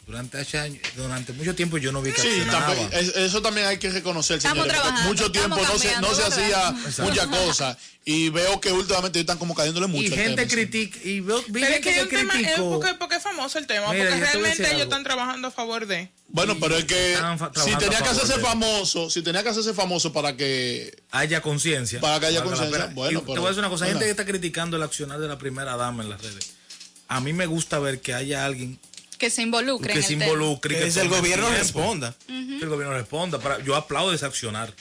Durante, 0.06 0.38
hace 0.38 0.60
años- 0.60 0.82
durante 0.98 1.32
mucho 1.32 1.56
tiempo 1.56 1.78
yo 1.78 1.94
no 1.94 2.02
vi 2.02 2.12
que 2.12 2.22
Sí, 2.22 2.44
también- 2.52 2.90
es- 2.92 3.16
eso 3.16 3.42
también 3.42 3.68
hay 3.68 3.78
que 3.78 3.90
reconocer, 3.90 4.42
señores, 4.42 4.76
mucho 5.06 5.32
tiempo 5.32 5.56
no 5.56 5.80
se, 5.80 6.02
no 6.02 6.14
se 6.14 6.24
hacía 6.24 6.72
¿verdad? 6.72 7.04
muchas 7.06 7.28
cosas 7.28 7.78
y 8.04 8.28
veo 8.28 8.60
que 8.60 8.74
últimamente 8.74 9.22
están 9.22 9.38
como 9.38 9.56
cayéndole 9.56 9.88
mucho. 9.88 10.04
y 10.04 10.10
gente 10.10 10.36
tema, 10.46 10.50
sí. 10.50 10.56
critica, 10.56 11.00
y 11.06 11.22
veo, 11.22 11.42
vi 11.48 11.62
Pero 11.62 11.76
es 11.76 11.82
que 11.82 11.94
que, 11.94 12.06
tema, 12.18 12.34
es 12.38 12.60
porque, 12.60 12.94
porque 12.96 13.16
es 13.16 13.24
famoso 13.24 13.58
el 13.58 13.66
tema, 13.66 13.94
Mira, 13.94 14.10
porque 14.10 14.20
realmente 14.20 14.68
ellos 14.72 14.82
están 14.84 15.04
trabajando 15.06 15.48
a 15.48 15.52
favor 15.52 15.88
de. 15.88 16.10
Bueno, 16.28 16.58
pero 16.60 16.76
es 16.78 16.84
que 16.84 17.18
si 17.64 17.76
tenía 17.78 18.00
que 18.02 18.10
hacerse 18.10 18.36
de- 18.36 18.42
famoso, 18.44 19.10
si 19.10 19.22
tenía 19.22 19.42
que 19.42 19.50
hacerse 19.50 19.74
famoso 19.74 20.12
para 20.12 20.36
que 20.36 21.02
haya 21.12 21.42
conciencia. 21.42 22.02
Para 22.02 22.20
que 22.20 22.26
haya 22.26 22.44
conciencia, 22.44 22.88
bueno, 22.94 23.20
Y 23.20 23.22
te 23.22 23.28
pero- 23.28 23.42
voy 23.42 23.46
a 23.46 23.50
decir 23.52 23.60
una 23.60 23.70
cosa, 23.70 23.86
hay 23.86 23.92
bueno. 23.92 24.00
gente 24.02 24.06
que 24.06 24.12
está 24.22 24.26
criticando 24.30 24.76
el 24.76 24.84
accionar 24.84 25.20
de 25.20 25.30
la 25.30 25.38
primera 25.38 25.78
dama 25.78 26.04
en 26.04 26.10
las 26.10 26.22
redes. 26.22 26.52
A 27.08 27.22
mí 27.22 27.32
me 27.32 27.46
gusta 27.46 27.80
ver 27.80 28.02
que 28.02 28.14
haya 28.14 28.46
alguien 28.46 28.80
Que 29.24 29.30
se 29.30 29.42
involucre 29.42 29.94
que 29.94 30.00
en 30.00 30.06
se 30.06 30.14
el 30.14 30.20
tema. 30.20 30.32
involucre. 30.32 30.76
Que 30.78 30.84
el 30.86 31.08
gobierno 31.08 31.46
tiempo. 31.46 31.64
responda. 31.64 32.16
Que 32.28 32.60
el 32.62 32.70
gobierno 32.70 32.94
responda. 32.94 33.40
Para, 33.40 33.64
yo 33.64 33.76
aplaudo 33.76 34.14
ese 34.14 34.26
accionar. 34.26 34.74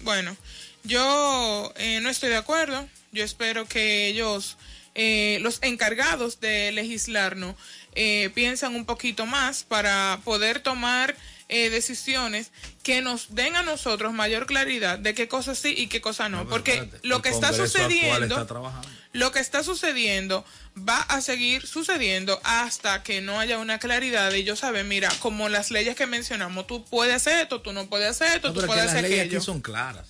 Bueno, 0.00 0.36
yo 0.84 1.72
eh, 1.76 2.00
no 2.00 2.08
estoy 2.08 2.30
de 2.30 2.36
acuerdo. 2.36 2.88
Yo 3.12 3.24
espero 3.24 3.66
que 3.66 4.08
ellos, 4.08 4.56
eh, 4.94 5.38
los 5.42 5.58
encargados 5.62 6.40
de 6.40 6.72
legislarnos, 6.72 7.56
eh, 7.94 8.30
piensan 8.34 8.74
un 8.74 8.86
poquito 8.86 9.26
más 9.26 9.64
para 9.64 10.20
poder 10.24 10.60
tomar 10.60 11.14
eh, 11.48 11.68
decisiones 11.68 12.50
que 12.82 13.02
nos 13.02 13.34
den 13.34 13.54
a 13.54 13.62
nosotros 13.62 14.14
mayor 14.14 14.46
claridad 14.46 14.98
de 14.98 15.14
qué 15.14 15.28
cosas 15.28 15.58
sí 15.58 15.74
y 15.76 15.88
qué 15.88 16.00
cosas 16.00 16.30
no. 16.30 16.44
No, 16.44 16.48
porque 16.48 16.72
espérate, 16.72 17.06
lo 17.06 17.20
que 17.20 17.28
está 17.28 17.52
sucediendo, 17.52 18.34
está 18.34 18.46
trabajando. 18.46 18.88
Lo 19.14 19.32
que 19.32 19.38
está 19.40 19.62
sucediendo 19.64 20.44
va 20.76 21.00
a 21.00 21.20
seguir 21.22 21.66
sucediendo 21.66 22.38
hasta 22.44 23.02
que 23.02 23.20
no 23.22 23.40
haya 23.40 23.58
una 23.58 23.78
claridad 23.78 24.30
de 24.30 24.38
ellos 24.38 24.58
saben, 24.58 24.86
mira, 24.88 25.08
como 25.20 25.48
las 25.48 25.70
leyes 25.70 25.96
que 25.96 26.06
mencionamos, 26.06 26.66
tú 26.66 26.84
puedes 26.84 27.14
hacer 27.14 27.38
esto, 27.40 27.62
tú 27.62 27.72
no 27.72 27.88
puedes 27.88 28.10
hacer 28.10 28.36
esto, 28.36 28.48
No, 28.48 28.54
tú 28.54 28.60
es 28.60 28.66
puedes 28.66 28.82
las 28.84 28.92
hacer 28.92 29.04
leyes 29.04 29.20
aquello. 29.20 29.38
aquí 29.38 29.44
son 29.46 29.60
claras. 29.62 30.08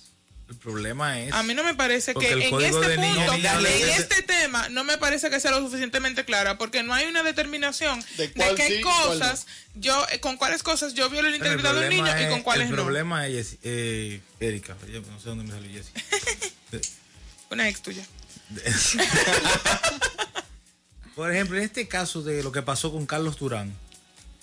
El 0.49 0.57
problema 0.57 1.19
es. 1.19 1.33
A 1.33 1.41
mí 1.41 1.55
no 1.55 1.63
me 1.63 1.73
parece 1.73 2.13
que 2.13 2.31
el 2.31 2.41
en 2.43 2.53
este 2.61 2.95
punto, 2.97 3.35
y 3.37 3.45
en 3.47 3.89
este 3.89 4.21
tema, 4.21 4.69
no 4.69 4.83
me 4.83 4.97
parece 4.99 5.31
que 5.31 5.39
sea 5.39 5.49
lo 5.49 5.59
suficientemente 5.59 6.23
clara, 6.23 6.57
porque 6.59 6.83
no 6.83 6.93
hay 6.93 7.05
una 7.07 7.23
determinación 7.23 7.99
¿De 8.17 8.31
qué 8.31 8.67
sí 8.67 8.73
y 8.75 8.81
cuál 8.81 9.03
cosas 9.07 9.47
yo, 9.73 10.05
eh, 10.11 10.19
con 10.19 10.37
cuáles 10.37 10.61
cosas 10.61 10.93
yo 10.93 11.09
violo 11.09 11.29
la 11.29 11.35
el 11.35 11.41
integridad 11.41 11.73
de 11.73 11.81
un 11.81 11.89
niño 11.89 12.19
y 12.19 12.23
es- 12.25 12.29
con 12.29 12.43
cuáles 12.43 12.69
El 12.69 12.75
no. 12.75 12.83
problema 12.83 13.25
es, 13.27 13.53
Jessy- 13.53 13.59
eh, 13.63 14.21
Erika, 14.39 14.75
yo 14.91 15.01
no 15.01 15.19
sé 15.19 15.29
dónde 15.29 15.45
me 15.45 15.51
salió 15.51 15.71
Jessy. 15.71 15.91
Una 17.51 17.67
ex 17.69 17.81
tuya. 17.81 18.03
Por 21.15 21.31
ejemplo, 21.31 21.57
en 21.57 21.63
este 21.63 21.87
caso 21.87 22.23
de 22.23 22.43
lo 22.43 22.51
que 22.51 22.61
pasó 22.61 22.91
con 22.91 23.05
Carlos 23.05 23.37
Durán, 23.37 23.73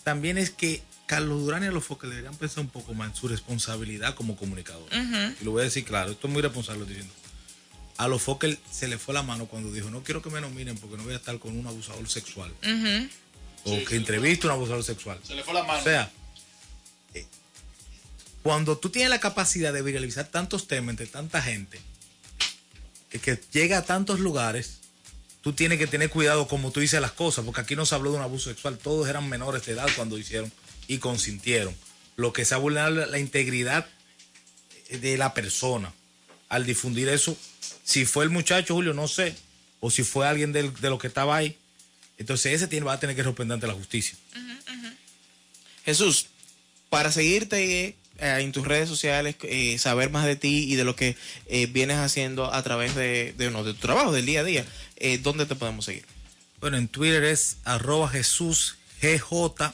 también 0.04 0.38
es 0.38 0.50
que 0.50 0.82
Carlos 1.06 1.42
Durán 1.42 1.62
y 1.62 1.66
a 1.66 1.70
los 1.70 1.84
Fokker 1.84 2.08
deberían 2.08 2.34
pensar 2.36 2.60
un 2.60 2.70
poco 2.70 2.94
más 2.94 3.10
en 3.10 3.14
su 3.14 3.28
responsabilidad 3.28 4.14
como 4.14 4.36
comunicador. 4.36 4.88
Y 5.40 5.44
lo 5.44 5.50
voy 5.50 5.60
a 5.60 5.64
decir 5.64 5.84
claro, 5.84 6.12
esto 6.12 6.26
es 6.26 6.32
muy 6.32 6.40
responsable 6.40 6.86
diciendo. 6.86 7.12
A 7.98 8.08
los 8.08 8.22
Fokker 8.22 8.58
se 8.70 8.88
le 8.88 8.96
fue 8.96 9.12
la 9.12 9.22
mano 9.22 9.46
cuando 9.46 9.70
dijo, 9.70 9.90
no 9.90 10.02
quiero 10.02 10.22
que 10.22 10.30
me 10.30 10.40
nominen 10.40 10.78
porque 10.78 10.96
no 10.96 11.04
voy 11.04 11.12
a 11.12 11.16
estar 11.16 11.38
con 11.38 11.56
un 11.56 11.66
abusador 11.66 12.08
sexual. 12.08 12.50
O 13.64 13.84
que 13.84 13.96
entreviste 13.96 14.46
a 14.46 14.50
un 14.50 14.56
abusador 14.56 14.82
sexual. 14.82 15.20
Se 15.22 15.34
le 15.34 15.44
fue 15.44 15.52
la 15.52 15.62
mano. 15.62 15.80
O 15.80 15.84
sea, 15.84 16.10
eh, 17.12 17.26
cuando 18.42 18.78
tú 18.78 18.88
tienes 18.88 19.10
la 19.10 19.20
capacidad 19.20 19.72
de 19.72 19.82
viralizar 19.82 20.26
tantos 20.28 20.66
temas 20.66 20.94
entre 20.94 21.06
tanta 21.06 21.42
gente, 21.42 21.78
que, 23.12 23.18
que 23.20 23.38
llega 23.52 23.78
a 23.78 23.84
tantos 23.84 24.18
lugares, 24.20 24.78
tú 25.42 25.52
tienes 25.52 25.78
que 25.78 25.86
tener 25.86 26.10
cuidado 26.10 26.48
como 26.48 26.70
tú 26.72 26.80
dices 26.80 27.00
las 27.00 27.12
cosas, 27.12 27.44
porque 27.44 27.60
aquí 27.60 27.76
no 27.76 27.86
se 27.86 27.94
habló 27.94 28.10
de 28.12 28.16
un 28.16 28.22
abuso 28.22 28.50
sexual, 28.50 28.78
todos 28.78 29.08
eran 29.08 29.28
menores 29.28 29.64
de 29.66 29.72
edad 29.72 29.88
cuando 29.96 30.18
hicieron 30.18 30.50
y 30.88 30.98
consintieron. 30.98 31.74
Lo 32.16 32.32
que 32.32 32.44
se 32.44 32.54
ha 32.54 32.58
vulnerado 32.58 32.90
la, 32.94 33.06
la 33.06 33.18
integridad 33.18 33.86
de 34.90 35.16
la 35.16 35.32
persona 35.34 35.92
al 36.48 36.66
difundir 36.66 37.08
eso, 37.08 37.36
si 37.84 38.04
fue 38.04 38.24
el 38.24 38.30
muchacho 38.30 38.74
Julio, 38.74 38.92
no 38.94 39.08
sé, 39.08 39.34
o 39.80 39.90
si 39.90 40.02
fue 40.04 40.26
alguien 40.28 40.52
del- 40.52 40.74
de 40.74 40.90
los 40.90 40.98
que 41.00 41.06
estaba 41.08 41.36
ahí, 41.36 41.56
entonces 42.18 42.52
ese 42.52 42.68
tiene, 42.68 42.84
va 42.86 42.92
a 42.92 43.00
tener 43.00 43.16
que 43.16 43.22
responder 43.22 43.54
ante 43.54 43.66
la 43.66 43.72
justicia. 43.74 44.16
Jesús, 45.84 46.26
para 46.90 47.10
seguirte 47.10 47.96
eh, 48.18 48.36
en 48.40 48.52
tus 48.52 48.66
redes 48.66 48.88
sociales, 48.88 49.36
eh, 49.42 49.78
saber 49.78 50.10
más 50.10 50.24
de 50.26 50.36
ti 50.36 50.64
y 50.72 50.76
de 50.76 50.84
lo 50.84 50.94
que 50.96 51.16
eh, 51.46 51.66
vienes 51.66 51.96
haciendo 51.98 52.52
a 52.52 52.62
través 52.62 52.94
de, 52.94 53.34
de, 53.36 53.50
no, 53.50 53.64
de 53.64 53.74
tu 53.74 53.80
trabajo, 53.80 54.12
del 54.12 54.26
día 54.26 54.40
a 54.40 54.44
día, 54.44 54.64
eh, 54.96 55.18
¿dónde 55.22 55.46
te 55.46 55.54
podemos 55.54 55.84
seguir? 55.84 56.04
Bueno, 56.60 56.76
en 56.76 56.88
Twitter 56.88 57.24
es 57.24 57.56
arroba 57.64 58.08
Jesús 58.08 58.76
GJ 59.00 59.72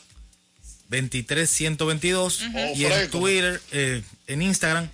23122 0.88 2.40
y 2.74 2.84
en 2.84 2.92
fresco. 2.92 3.18
Twitter, 3.18 3.60
eh, 3.72 4.02
en 4.26 4.42
Instagram, 4.42 4.88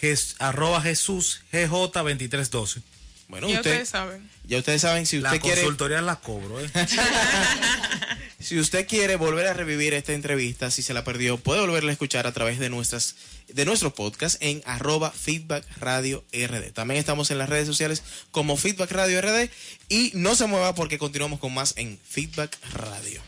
jes- 0.00 0.34
arroba 0.38 0.80
Jesús 0.80 1.42
GJ 1.52 1.68
2312. 1.92 2.80
Bueno, 3.28 3.46
ya 3.48 3.56
usted, 3.56 3.70
ustedes 3.72 3.88
saben. 3.90 4.30
ya 4.44 4.56
ustedes 4.58 4.80
saben, 4.80 5.04
si 5.04 5.18
La 5.20 5.28
usted 5.28 5.42
quiere... 5.42 5.60
consultoría 5.60 6.00
la 6.00 6.16
cobro, 6.16 6.58
¿eh? 6.64 6.70
Si 8.48 8.58
usted 8.58 8.88
quiere 8.88 9.16
volver 9.16 9.46
a 9.46 9.52
revivir 9.52 9.92
esta 9.92 10.14
entrevista, 10.14 10.70
si 10.70 10.80
se 10.80 10.94
la 10.94 11.04
perdió, 11.04 11.36
puede 11.36 11.60
volverla 11.60 11.90
a 11.90 11.92
escuchar 11.92 12.26
a 12.26 12.32
través 12.32 12.58
de 12.58 12.70
nuestras 12.70 13.14
de 13.46 13.66
nuestro 13.66 13.94
podcast 13.94 14.42
en 14.42 14.62
arroba 14.64 15.10
feedback 15.10 15.66
radio 15.76 16.24
rd. 16.32 16.72
También 16.72 16.98
estamos 16.98 17.30
en 17.30 17.36
las 17.36 17.50
redes 17.50 17.66
sociales 17.66 18.02
como 18.30 18.56
feedback 18.56 18.90
radio 18.90 19.20
rd 19.20 19.50
y 19.90 20.12
no 20.14 20.34
se 20.34 20.46
mueva 20.46 20.74
porque 20.74 20.96
continuamos 20.96 21.40
con 21.40 21.52
más 21.52 21.74
en 21.76 21.98
feedback 22.08 22.56
radio. 22.72 23.20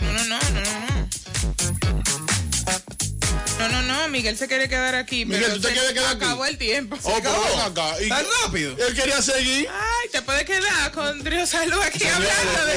No, 0.00 0.10
no, 0.10 0.24
no, 0.24 0.38
no, 0.50 1.08
no, 2.16 2.29
no. 3.68 3.82
No, 3.82 3.82
no, 3.82 4.08
Miguel 4.08 4.36
se 4.38 4.46
quiere 4.48 4.68
quedar 4.68 4.94
aquí. 4.94 5.24
Miguel, 5.24 5.42
pero 5.44 5.54
¿tú 5.56 5.60
te 5.62 5.68
se 5.68 5.74
quieres 5.74 5.92
quedar 5.92 6.16
aquí? 6.16 6.24
acabó 6.24 6.46
el 6.46 6.58
tiempo. 6.58 6.96
Oh, 7.02 7.18
pero 7.22 7.30
acabó. 7.30 7.44
ven 7.44 7.60
acá. 7.60 8.02
¿Y 8.02 8.08
¿Tan 8.08 8.24
qué- 8.24 8.30
rápido? 8.44 8.76
Él 8.88 8.94
quería 8.94 9.22
seguir. 9.22 9.68
Ay, 9.70 10.08
te 10.10 10.22
puedes 10.22 10.44
quedar 10.44 10.92
con 10.92 11.22
Trio 11.22 11.46
Salud 11.46 11.80
aquí 11.82 11.98
Señores, 12.00 12.30
hablando 12.38 12.66
de, 12.66 12.74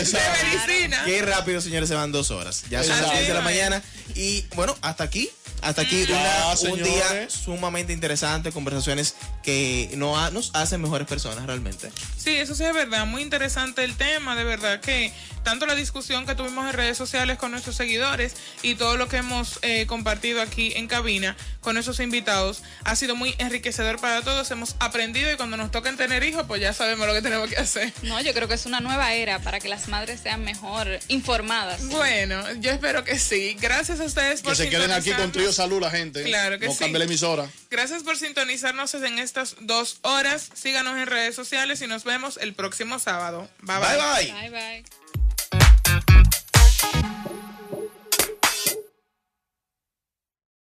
medicina. 0.68 1.02
Qué 1.06 1.22
rápido, 1.22 1.62
señores, 1.62 1.90
se 1.90 1.96
van 1.96 2.12
dos 2.12 2.32
horas. 2.32 2.64
Ya 2.70 2.80
son 2.84 2.90
las 2.92 3.00
Exacto. 3.00 3.18
10 3.18 3.28
de 3.28 3.34
la 3.34 3.42
mañana. 3.42 3.84
Y 4.16 4.46
bueno, 4.56 4.78
hasta 4.82 5.04
aquí. 5.04 5.30
Hasta 5.64 5.82
aquí 5.84 6.06
Ya, 6.06 6.16
una- 6.62 6.72
un 6.72 6.84
día 6.84 7.30
sumamente 7.30 7.94
interesante, 7.94 8.52
conversaciones 8.52 9.16
que 9.44 9.90
no 9.96 10.20
ha- 10.20 10.30
nos 10.32 10.52
hacen 10.54 10.82
mejores 10.82 11.08
personas 11.08 11.46
realmente. 11.46 11.92
Sí, 12.18 12.36
eso 12.38 12.56
sí 12.56 12.64
es 12.64 12.74
verdad, 12.74 13.06
muy 13.06 13.22
interesante 13.22 13.84
el 13.84 13.96
tema, 13.96 14.36
de 14.36 14.44
verdad 14.44 14.80
que 14.82 15.12
tanto 15.44 15.66
la 15.66 15.76
discusión 15.76 16.26
que 16.26 16.36
tuvimos 16.36 16.66
en 16.68 16.74
redes 16.74 16.98
sociales 16.98 17.38
con 17.38 17.52
nuestros 17.52 17.76
seguidores 17.76 18.34
y 18.62 18.76
todo 18.76 18.96
lo 18.96 19.10
que 19.10 19.18
hemos 19.18 19.60
eh, 19.62 19.86
compartido 19.88 20.42
aquí 20.42 20.72
en 20.76 20.88
cabina 20.88 21.36
con 21.60 21.74
nuestros 21.74 22.00
invitados 22.00 22.62
ha 22.86 22.96
sido 22.96 23.16
muy 23.16 23.36
enriquecedor 23.40 24.00
para 24.00 24.22
todos, 24.22 24.50
hemos 24.52 24.76
aprendido 24.80 25.32
y 25.32 25.36
cuando 25.36 25.58
nos 25.58 25.70
toquen 25.72 25.98
tener 25.98 26.24
hijos 26.24 26.46
pues 26.48 26.62
ya 26.62 26.72
sabemos 26.74 27.08
lo 27.08 27.14
que 27.14 27.22
tenemos 27.22 27.50
que 27.50 27.58
hacer. 27.58 27.92
No, 28.04 28.22
yo 28.22 28.34
creo 28.34 28.48
que 28.48 28.54
es 28.54 28.66
una 28.66 28.80
nueva 28.80 29.14
era 29.14 29.40
para 29.40 29.60
que 29.60 29.68
las 29.68 29.88
madres 29.90 30.22
sean 30.22 30.44
mejor 30.46 31.00
informadas. 31.10 31.86
Bueno, 31.88 32.42
yo 32.62 32.72
espero 32.72 33.04
que 33.04 33.20
sí. 33.20 33.56
Gracias 33.60 34.00
a 34.00 34.04
ustedes 34.06 34.42
por 34.42 34.54
Que 34.54 34.64
se 34.64 34.70
queden 34.70 34.92
aquí 34.92 35.12
con 35.12 35.32
salud 35.54 35.82
la 35.82 35.92
gente. 35.92 36.22
¿eh? 36.22 36.26
Claro 36.26 36.60
que 36.60 36.68
no 36.68 36.74
sí. 36.74 36.80
cambie 36.80 37.00
la 37.00 37.06
emisora. 37.06 37.50
Gracias 37.70 38.04
por 38.04 38.18
sintonizarnos 38.18 38.94
en 38.96 39.20
estas 39.20 39.56
dos 39.62 40.00
horas. 40.02 40.50
Síganos 40.54 40.98
en 40.98 41.08
redes 41.08 41.36
sociales 41.36 41.82
y 41.82 41.88
nos 41.88 42.04
vemos 42.04 42.38
el 42.38 42.54
próximo 42.54 43.00
sábado. 43.00 43.50
Bye 43.62 43.78
bye. 43.80 43.88
Bye 43.88 44.32
bye. 44.32 44.50
bye, 44.50 44.84
bye. 47.32 47.43